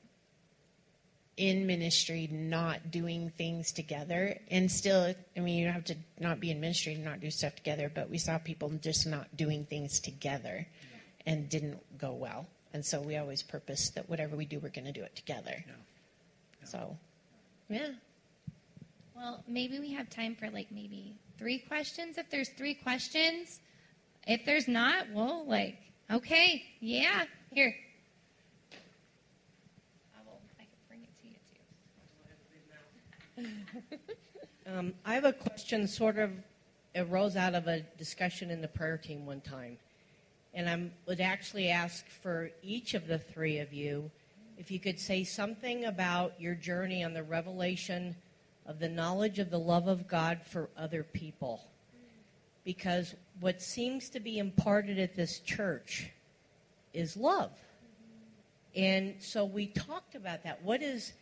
[1.37, 6.41] in ministry not doing things together and still i mean you don't have to not
[6.41, 9.67] be in ministry and not do stuff together but we saw people just not doing
[9.67, 11.33] things together yeah.
[11.33, 14.87] and didn't go well and so we always purpose that whatever we do we're going
[14.87, 15.75] to do it together yeah.
[16.62, 16.67] Yeah.
[16.67, 16.97] so
[17.69, 17.91] yeah
[19.14, 23.61] well maybe we have time for like maybe three questions if there's three questions
[24.27, 25.79] if there's not, well, like,
[26.11, 27.73] okay, yeah, here.
[28.73, 31.62] I will, I can bring it to you too.
[34.66, 36.30] um, I have a question sort of
[36.95, 39.76] arose out of a discussion in the prayer team one time.
[40.55, 44.11] And I would actually ask for each of the three of you
[44.57, 48.16] if you could say something about your journey on the revelation
[48.64, 51.61] of the knowledge of the love of God for other people
[52.64, 56.11] because what seems to be imparted at this church
[56.93, 57.53] is love.
[58.74, 60.62] And so we talked about that.
[60.64, 61.12] What is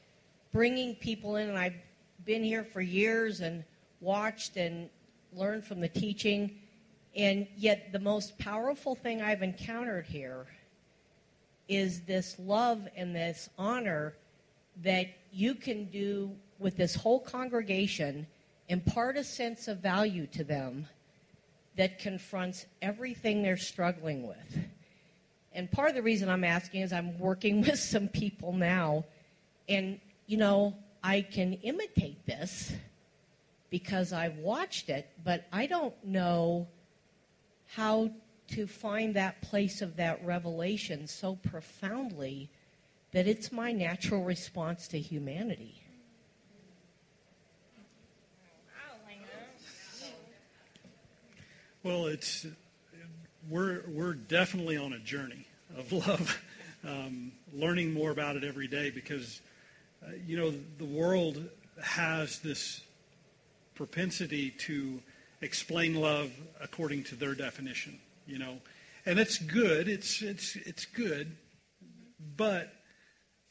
[0.52, 1.50] bringing people in?
[1.50, 1.74] And I've
[2.24, 3.64] been here for years and
[4.00, 4.88] watched and
[5.32, 6.58] learned from the teaching.
[7.16, 10.46] And yet, the most powerful thing I've encountered here
[11.68, 14.14] is this love and this honor
[14.82, 18.26] that you can do with this whole congregation,
[18.68, 20.86] impart a sense of value to them
[21.76, 24.58] that confronts everything they're struggling with.
[25.52, 29.04] And part of the reason I'm asking is I'm working with some people now,
[29.68, 30.74] and, you know,
[31.04, 32.72] I can imitate this
[33.68, 36.66] because I've watched it, but I don't know
[37.66, 38.10] how
[38.52, 42.48] to find that place of that revelation so profoundly
[43.12, 45.82] that it's my natural response to humanity.
[51.82, 52.46] Well, it's
[53.50, 55.46] we're we're definitely on a journey
[55.76, 56.42] of love,
[56.84, 59.42] um, learning more about it every day because
[60.06, 61.48] uh, you know the world
[61.82, 62.80] has this
[63.74, 65.00] propensity to
[65.40, 66.30] explain love
[66.60, 67.98] according to their definition.
[68.26, 68.58] You know,
[69.06, 69.88] and it's good.
[69.88, 71.36] It's it's it's good,
[72.36, 72.72] but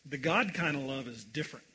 [0.05, 1.65] the God kind of love is different.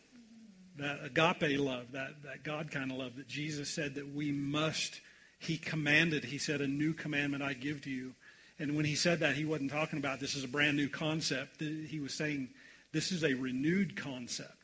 [0.77, 5.01] That agape love, that that God kind of love that Jesus said that we must
[5.39, 8.15] he commanded, he said, a new commandment I give to you.
[8.59, 11.61] And when he said that, he wasn't talking about this is a brand new concept.
[11.61, 12.49] He was saying
[12.93, 14.58] this is a renewed concept.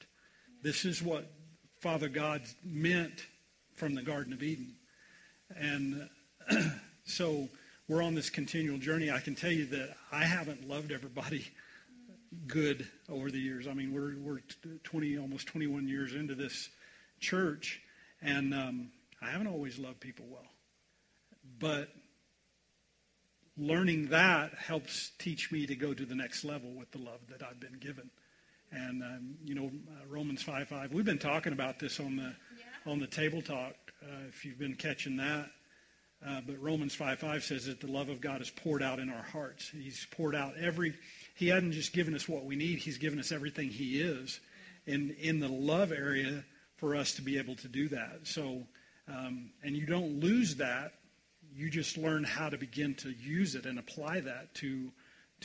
[0.64, 1.30] This is what
[1.80, 3.26] Father God meant
[3.74, 4.74] from the Garden of Eden.
[5.54, 6.08] And
[7.04, 7.50] so
[7.86, 9.10] we're on this continual journey.
[9.10, 11.46] I can tell you that I haven't loved everybody
[12.46, 13.68] good over the years.
[13.68, 14.40] I mean, we're, we're
[14.84, 16.70] 20, almost 21 years into this
[17.20, 17.82] church,
[18.22, 18.90] and um,
[19.20, 20.48] I haven't always loved people well.
[21.58, 21.90] But
[23.58, 27.42] learning that helps teach me to go to the next level with the love that
[27.42, 28.10] I've been given.
[28.74, 30.92] And um, you know, uh, Romans five five.
[30.92, 32.92] We've been talking about this on the yeah.
[32.92, 33.74] on the table talk.
[34.02, 35.50] Uh, if you've been catching that,
[36.26, 39.10] uh, but Romans five five says that the love of God is poured out in
[39.10, 39.70] our hearts.
[39.70, 40.94] He's poured out every.
[41.36, 42.78] He hadn't just given us what we need.
[42.78, 44.40] He's given us everything He is,
[44.86, 46.44] in in the love area
[46.76, 48.20] for us to be able to do that.
[48.24, 48.62] So,
[49.08, 50.94] um, and you don't lose that
[51.54, 54.90] you just learn how to begin to use it and apply that to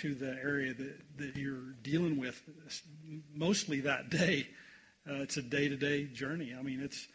[0.02, 2.42] to the area that, that you're dealing with
[3.34, 4.48] mostly that day.
[5.10, 6.56] Uh, it's a day to day journey.
[6.58, 7.08] I mean, it's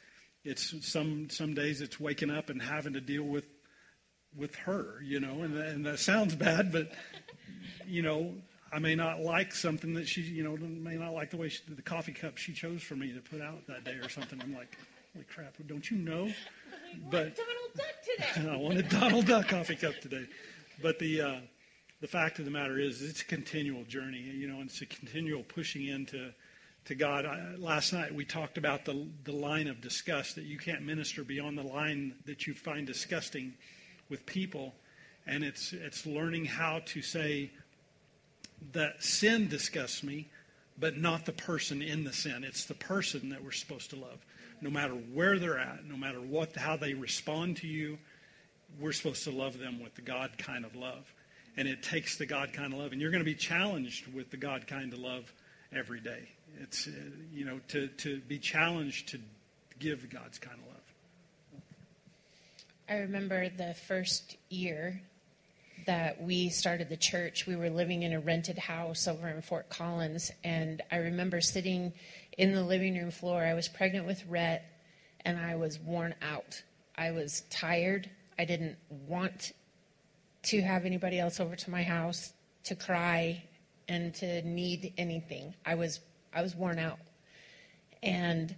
[0.45, 3.45] it's some some days it's waking up and having to deal with
[4.37, 6.93] with her, you know, and and that sounds bad, but
[7.87, 8.35] you know,
[8.72, 11.61] I may not like something that she, you know, may not like the way she,
[11.68, 14.41] the coffee cup she chose for me to put out that day or something.
[14.43, 14.76] I'm like,
[15.14, 15.55] Holy crap!
[15.66, 16.28] Don't you know?
[17.09, 18.51] But Donald Duck today.
[18.53, 20.26] I wanted Donald Duck coffee cup today.
[20.82, 21.37] But the uh,
[22.05, 24.19] the fact of the matter is, it's a continual journey.
[24.19, 26.33] You know, and it's a continual pushing into
[26.85, 27.25] to God.
[27.25, 31.25] I, last night we talked about the the line of disgust that you can't minister
[31.25, 33.55] beyond the line that you find disgusting
[34.11, 34.75] with people,
[35.27, 37.51] and it's it's learning how to say
[38.73, 40.29] that sin disgusts me,
[40.79, 42.45] but not the person in the sin.
[42.45, 44.19] It's the person that we're supposed to love,
[44.61, 47.97] no matter where they're at, no matter what how they respond to you.
[48.79, 51.15] We're supposed to love them with the God kind of love,
[51.57, 54.31] and it takes the God kind of love, and you're going to be challenged with
[54.31, 55.33] the God kind of love
[55.73, 56.29] every day.
[56.61, 56.91] It's uh,
[57.33, 59.21] you know to to be challenged to
[59.79, 60.75] give God's kind of love.
[62.89, 65.01] I remember the first year
[65.87, 69.69] that we started the church, we were living in a rented house over in Fort
[69.69, 70.31] Collins.
[70.43, 71.93] And I remember sitting
[72.37, 73.43] in the living room floor.
[73.43, 74.65] I was pregnant with Rhett
[75.25, 76.63] and I was worn out.
[76.97, 78.09] I was tired.
[78.39, 79.53] I didn't want
[80.45, 82.33] to have anybody else over to my house
[82.65, 83.43] to cry
[83.89, 85.55] and to need anything.
[85.65, 86.01] I was
[86.33, 86.99] I was worn out.
[88.03, 88.55] And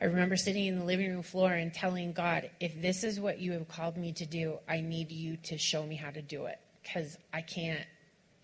[0.00, 3.38] I remember sitting in the living room floor and telling God, if this is what
[3.38, 6.46] you have called me to do, I need you to show me how to do
[6.46, 7.84] it because I can't,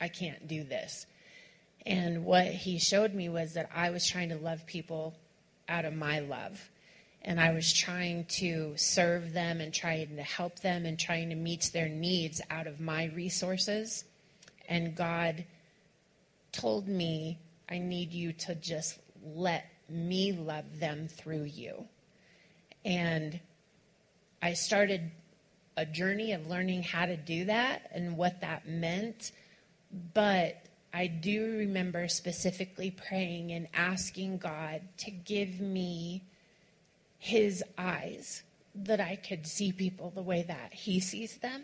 [0.00, 1.06] I can't do this.
[1.86, 5.14] And what he showed me was that I was trying to love people
[5.68, 6.70] out of my love.
[7.26, 11.34] And I was trying to serve them and trying to help them and trying to
[11.34, 14.04] meet their needs out of my resources.
[14.68, 15.44] And God
[16.52, 21.86] told me, I need you to just let me love them through you.
[22.84, 23.40] And
[24.40, 25.10] I started
[25.76, 29.32] a journey of learning how to do that and what that meant.
[30.14, 30.62] But
[30.94, 36.22] I do remember specifically praying and asking God to give me
[37.18, 38.42] his eyes
[38.74, 41.62] that I could see people the way that he sees them.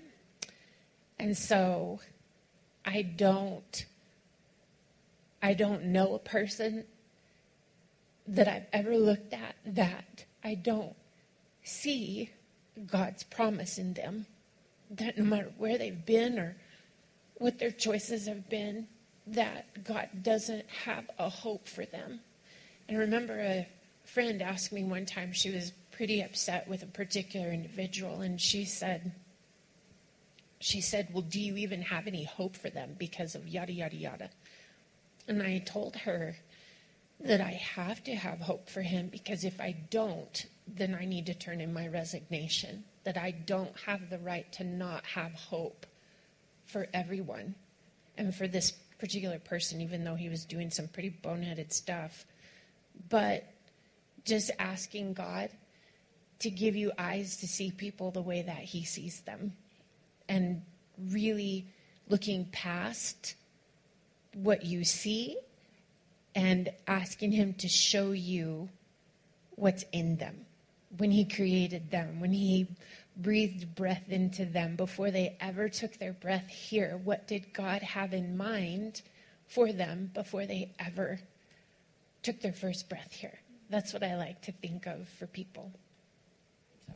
[1.18, 2.00] And so
[2.84, 3.86] I don't
[5.44, 6.84] I don't know a person
[8.26, 10.94] that I've ever looked at that I don't
[11.64, 12.30] see
[12.86, 14.26] God's promise in them.
[14.90, 16.56] That no matter where they've been or
[17.36, 18.86] what their choices have been,
[19.26, 22.20] that God doesn't have a hope for them.
[22.88, 23.68] And remember a
[24.12, 28.64] friend asked me one time, she was pretty upset with a particular individual, and she
[28.64, 29.12] said,
[30.60, 33.96] she said, Well, do you even have any hope for them because of yada, yada,
[33.96, 34.30] yada?
[35.26, 36.36] And I told her,
[37.24, 41.26] that I have to have hope for him because if I don't, then I need
[41.26, 42.84] to turn in my resignation.
[43.04, 45.86] That I don't have the right to not have hope
[46.66, 47.54] for everyone
[48.16, 52.24] and for this particular person, even though he was doing some pretty boneheaded stuff.
[53.08, 53.51] But
[54.24, 55.50] just asking God
[56.40, 59.52] to give you eyes to see people the way that he sees them
[60.28, 60.62] and
[61.10, 61.66] really
[62.08, 63.34] looking past
[64.34, 65.36] what you see
[66.34, 68.68] and asking Him to show you
[69.56, 70.46] what's in them
[70.96, 72.68] when He created them, when He
[73.16, 76.98] breathed breath into them before they ever took their breath here.
[77.02, 79.02] What did God have in mind
[79.46, 81.20] for them before they ever
[82.22, 83.38] took their first breath here?
[83.72, 85.72] That's what I like to think of for people.
[86.86, 86.92] So.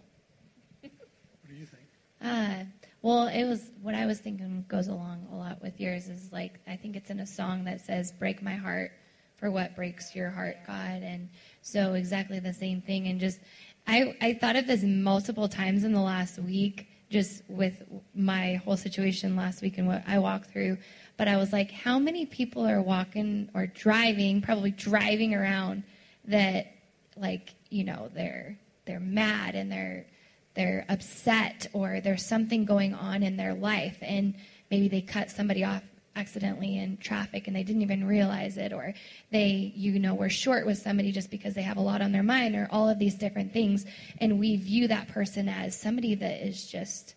[0.82, 1.82] what do you think?
[2.20, 2.64] Uh,
[3.00, 6.08] well, it was what I was thinking goes along a lot with yours.
[6.08, 8.92] Is like I think it's in a song that says "Break my heart."
[9.36, 11.02] for what breaks your heart, God.
[11.02, 11.28] And
[11.60, 13.08] so exactly the same thing.
[13.08, 13.38] And just
[13.86, 17.82] I, I thought of this multiple times in the last week, just with
[18.14, 20.78] my whole situation last week and what I walked through.
[21.18, 25.82] But I was like, how many people are walking or driving, probably driving around
[26.26, 26.72] that
[27.16, 30.06] like, you know, they're they're mad and they're
[30.54, 34.34] they're upset or there's something going on in their life and
[34.70, 35.82] maybe they cut somebody off
[36.16, 38.94] accidentally in traffic and they didn't even realize it or
[39.30, 42.22] they you know were short with somebody just because they have a lot on their
[42.22, 43.84] mind or all of these different things.
[44.18, 47.14] And we view that person as somebody that is just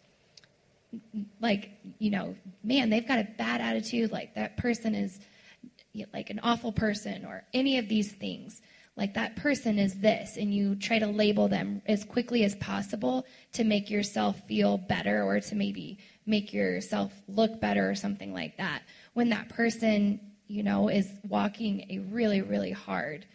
[1.40, 4.12] like you know man they've got a bad attitude.
[4.12, 5.20] Like that person is
[6.14, 8.62] like an awful person or any of these things
[9.00, 13.26] like that person is this and you try to label them as quickly as possible
[13.54, 18.58] to make yourself feel better or to maybe make yourself look better or something like
[18.58, 18.84] that.
[19.14, 23.26] When that person you know is walking a really really hard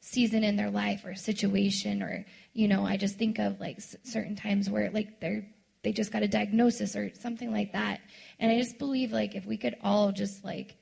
[0.00, 4.36] season in their life or situation or you know i just think of like certain
[4.36, 5.46] times where like they're
[5.84, 8.00] they just got a diagnosis or something like that.
[8.40, 10.76] And i just believe like if we could all just like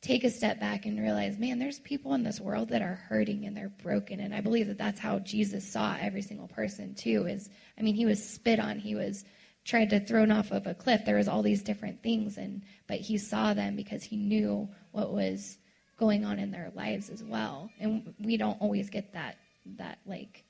[0.00, 3.44] take a step back and realize, man, there's people in this world that are hurting
[3.44, 4.20] and they're broken.
[4.20, 7.26] And I believe that that's how Jesus saw every single person too.
[7.26, 9.24] Is I mean, he was spit on, he was
[9.64, 11.04] tried to thrown off of a cliff.
[11.04, 15.12] There was all these different things, and but he saw them because he knew what
[15.12, 15.58] was
[15.98, 17.70] going on in their lives as well.
[17.80, 19.36] And we don't always get that
[19.76, 20.44] that like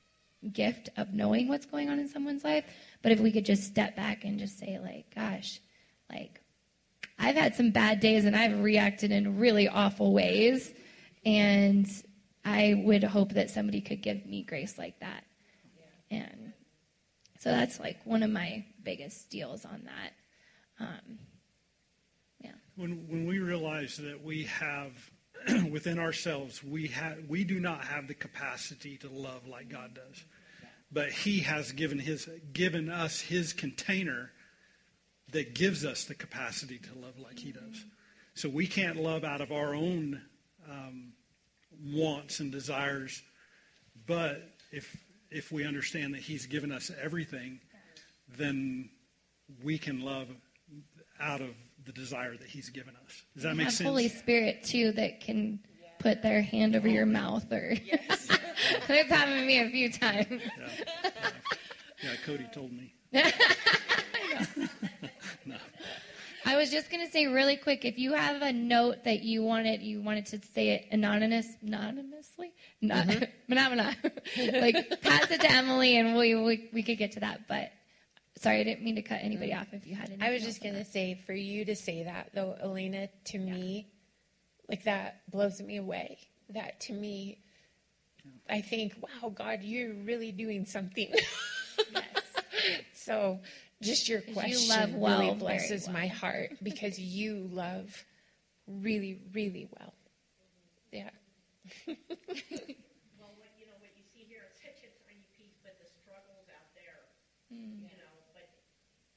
[0.52, 2.64] gift of knowing what's going on in someone's life.
[3.02, 5.60] But if we could just step back and just say, like, gosh,
[6.10, 6.40] like
[7.18, 10.72] I've had some bad days and I've reacted in really awful ways.
[11.24, 11.90] And
[12.44, 15.24] I would hope that somebody could give me grace like that.
[16.10, 16.52] And
[17.38, 20.84] so that's like one of my biggest deals on that.
[20.84, 21.18] Um,
[22.40, 22.52] yeah.
[22.76, 24.92] When, when we realize that we have
[25.70, 30.24] within ourselves, we, have, we do not have the capacity to love like God does.
[30.90, 34.30] But He has given, his, given us His container
[35.32, 37.84] that gives us the capacity to love like He does.
[38.34, 40.20] So we can't love out of our own
[40.70, 41.12] um,
[41.84, 43.22] wants and desires.
[44.06, 44.96] But if,
[45.30, 47.60] if we understand that He's given us everything,
[48.36, 48.90] then
[49.62, 50.28] we can love
[51.20, 51.50] out of
[51.84, 53.22] the desire that He's given us.
[53.34, 53.88] Does that We make have sense?
[53.88, 55.60] Holy Spirit too that can
[55.98, 57.74] put their hand over your mouth or
[58.88, 60.26] it's happened to me a few times.
[60.30, 61.10] Yeah.
[62.02, 62.94] yeah, Cody told me.
[66.48, 69.82] I was just gonna say really quick, if you have a note that you wanted
[69.82, 72.52] you wanted to say it anonymous anonymously?
[72.82, 72.86] Mm-hmm.
[72.88, 73.96] Not phenomena.
[74.62, 77.46] like pass it to Emily and we, we we could get to that.
[77.48, 77.70] But
[78.38, 79.60] sorry, I didn't mean to cut anybody mm-hmm.
[79.60, 82.30] off if you had I was just going to say, for you to say that,
[82.34, 83.88] though, Elena, to me,
[84.70, 86.18] like that blows me away.
[86.50, 87.42] That to me,
[88.48, 91.12] I think, wow, God, you're really doing something.
[92.94, 93.40] so
[93.82, 95.94] just your you question love well, really blesses well.
[95.94, 98.04] my heart because you love
[98.66, 99.94] really, really well.
[100.92, 101.10] Yeah.
[103.18, 105.86] Well, what, you know, what you see here is such a tiny piece, but the
[105.86, 107.02] struggle's out there,
[107.50, 108.46] you know, but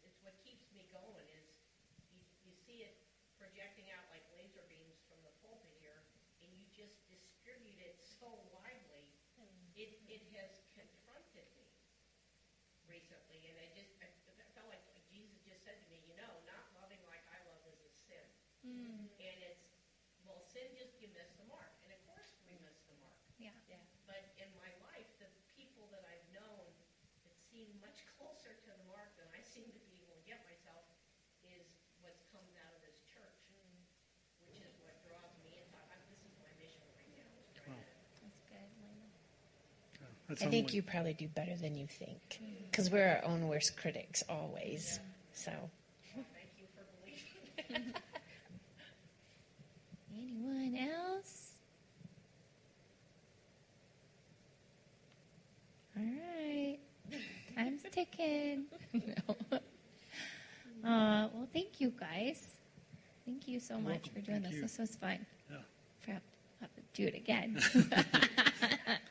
[0.03, 1.47] it's what keeps me going is
[2.11, 2.97] you, you see it
[3.39, 6.01] projecting out like laser beams from the pulpit here,
[6.43, 9.05] and you just distribute it so widely.
[9.77, 11.65] It, it has confronted me
[12.89, 16.29] recently, and I just, I, I felt like Jesus just said to me, you know,
[16.49, 18.27] not loving like I love is a sin.
[18.67, 19.65] And it's,
[20.27, 23.17] well, sin just, you miss the mark, and of course we miss the mark.
[23.41, 23.55] Yeah.
[24.05, 26.67] But in my life, the people that I've known
[27.25, 30.43] that seem much closer to the mark than I seem to be able to get
[30.45, 30.83] myself
[31.41, 31.65] is
[32.05, 33.39] what's coming out of this church,
[34.45, 35.65] which is what draws me in.
[35.73, 37.25] I- This is my mission right now.
[37.39, 39.09] is trying to- That's good, Lena.
[39.97, 43.47] That's I think only- you probably do better than you think because we're our own
[43.47, 44.99] worst critics always.
[45.33, 45.51] So.
[46.13, 46.27] Thank
[46.59, 46.83] you for
[47.75, 47.93] believing.
[50.17, 51.51] Anyone else?
[55.97, 56.77] All right.
[57.55, 58.65] Time's ticking.
[58.93, 59.59] no.
[60.83, 62.55] Uh, well, thank you guys.
[63.23, 64.13] Thank you so much welcome.
[64.15, 64.55] for doing Thank this.
[64.55, 64.61] you.
[64.63, 65.23] This was fun.
[65.51, 65.57] Yeah.
[66.03, 66.25] Perhaps
[66.59, 69.01] I'll have to do it again.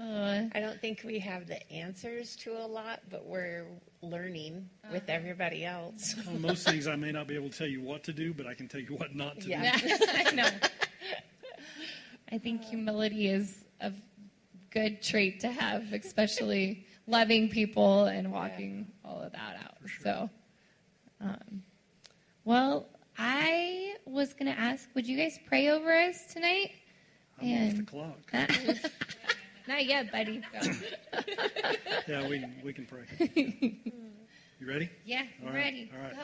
[0.00, 3.66] Uh, I don't think we have the answers to a lot, but we're
[4.02, 6.14] learning with everybody else.
[6.26, 8.46] On most things, I may not be able to tell you what to do, but
[8.46, 9.76] I can tell you what not to Yeah.
[9.76, 9.96] do.
[10.08, 10.48] I know.
[12.32, 13.92] I think humility is a
[14.70, 19.74] good trait to have, especially loving people and walking all of that out.
[20.02, 20.30] So,
[21.20, 21.62] um,
[22.44, 22.86] well,
[23.18, 26.70] I was going to ask, would you guys pray over us tonight?
[27.42, 28.18] I'm off the clock.
[29.70, 30.42] Not yet, buddy.
[32.08, 33.04] Yeah, we, we can pray.
[34.60, 34.90] You ready?
[35.06, 35.90] Yeah, I'm right, ready.
[35.96, 36.14] all right.
[36.14, 36.22] Go.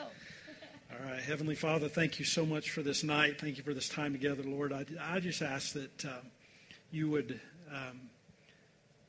[0.91, 3.41] All right, Heavenly Father, thank you so much for this night.
[3.41, 4.71] Thank you for this time together, Lord.
[4.71, 6.29] I, I just ask that um,
[6.91, 7.39] you would
[7.73, 8.01] um,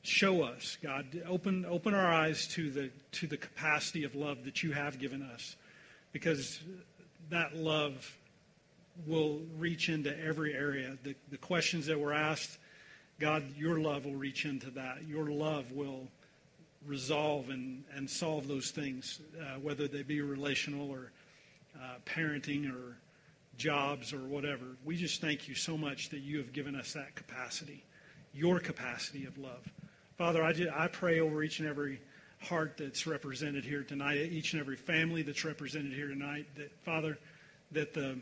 [0.01, 4.63] show us, God, open open our eyes to the to the capacity of love that
[4.63, 5.55] you have given us,
[6.11, 6.59] because
[7.29, 8.17] that love
[9.05, 10.97] will reach into every area.
[11.03, 12.57] The, the questions that were asked,
[13.19, 14.99] God, your love will reach into that.
[15.07, 16.07] Your love will
[16.85, 21.11] resolve and, and solve those things, uh, whether they be relational or
[21.75, 22.95] uh, parenting or
[23.57, 24.63] jobs or whatever.
[24.85, 27.83] We just thank you so much that you have given us that capacity,
[28.33, 29.67] your capacity of love.
[30.17, 31.99] Father, I, ju- I pray over each and every
[32.41, 37.17] heart that's represented here tonight, each and every family that's represented here tonight, that, Father,
[37.73, 38.17] that the,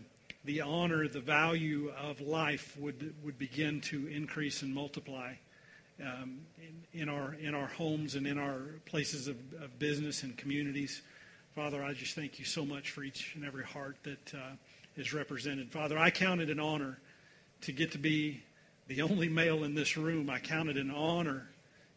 [0.48, 5.34] the honor, the value of life would, would begin to increase and multiply
[6.02, 10.38] um, in, in, our, in our homes and in our places of, of business and
[10.38, 11.02] communities.
[11.54, 14.56] Father, I just thank you so much for each and every heart that uh,
[14.96, 15.70] is represented.
[15.70, 16.98] Father, I count it an honor
[17.62, 18.42] to get to be
[18.88, 20.30] the only male in this room.
[20.30, 21.50] I count it an honor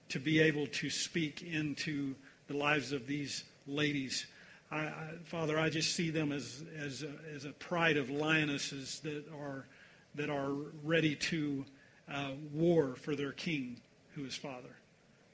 [0.08, 2.16] to be able to speak into
[2.48, 4.26] the lives of these ladies.
[4.70, 4.92] I, I,
[5.24, 9.66] Father, I just see them as, as, a, as a pride of lionesses that are,
[10.14, 10.52] that are
[10.84, 11.64] ready to
[12.12, 13.80] uh, war for their king,
[14.14, 14.76] who is Father.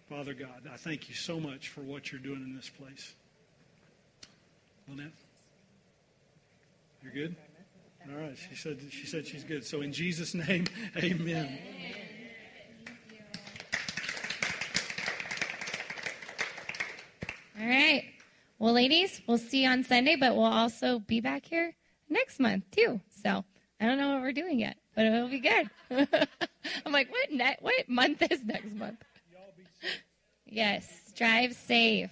[0.09, 3.15] Father God, I thank you so much for what you're doing in this place.
[4.89, 5.13] Lynette?
[7.03, 7.37] You're good?
[8.09, 8.37] All right.
[8.49, 9.65] She said she said she's good.
[9.65, 11.59] So in Jesus' name, amen.
[17.59, 18.05] All right.
[18.59, 21.75] Well, ladies, we'll see you on Sunday, but we'll also be back here
[22.09, 23.01] next month too.
[23.23, 23.45] So
[23.81, 25.69] I don't know what we're doing yet, but it'll be good.
[26.87, 27.31] I'm like, what?
[27.31, 29.03] Ne- what month is next month?
[30.47, 31.13] Yes.
[31.15, 32.11] Drive safe.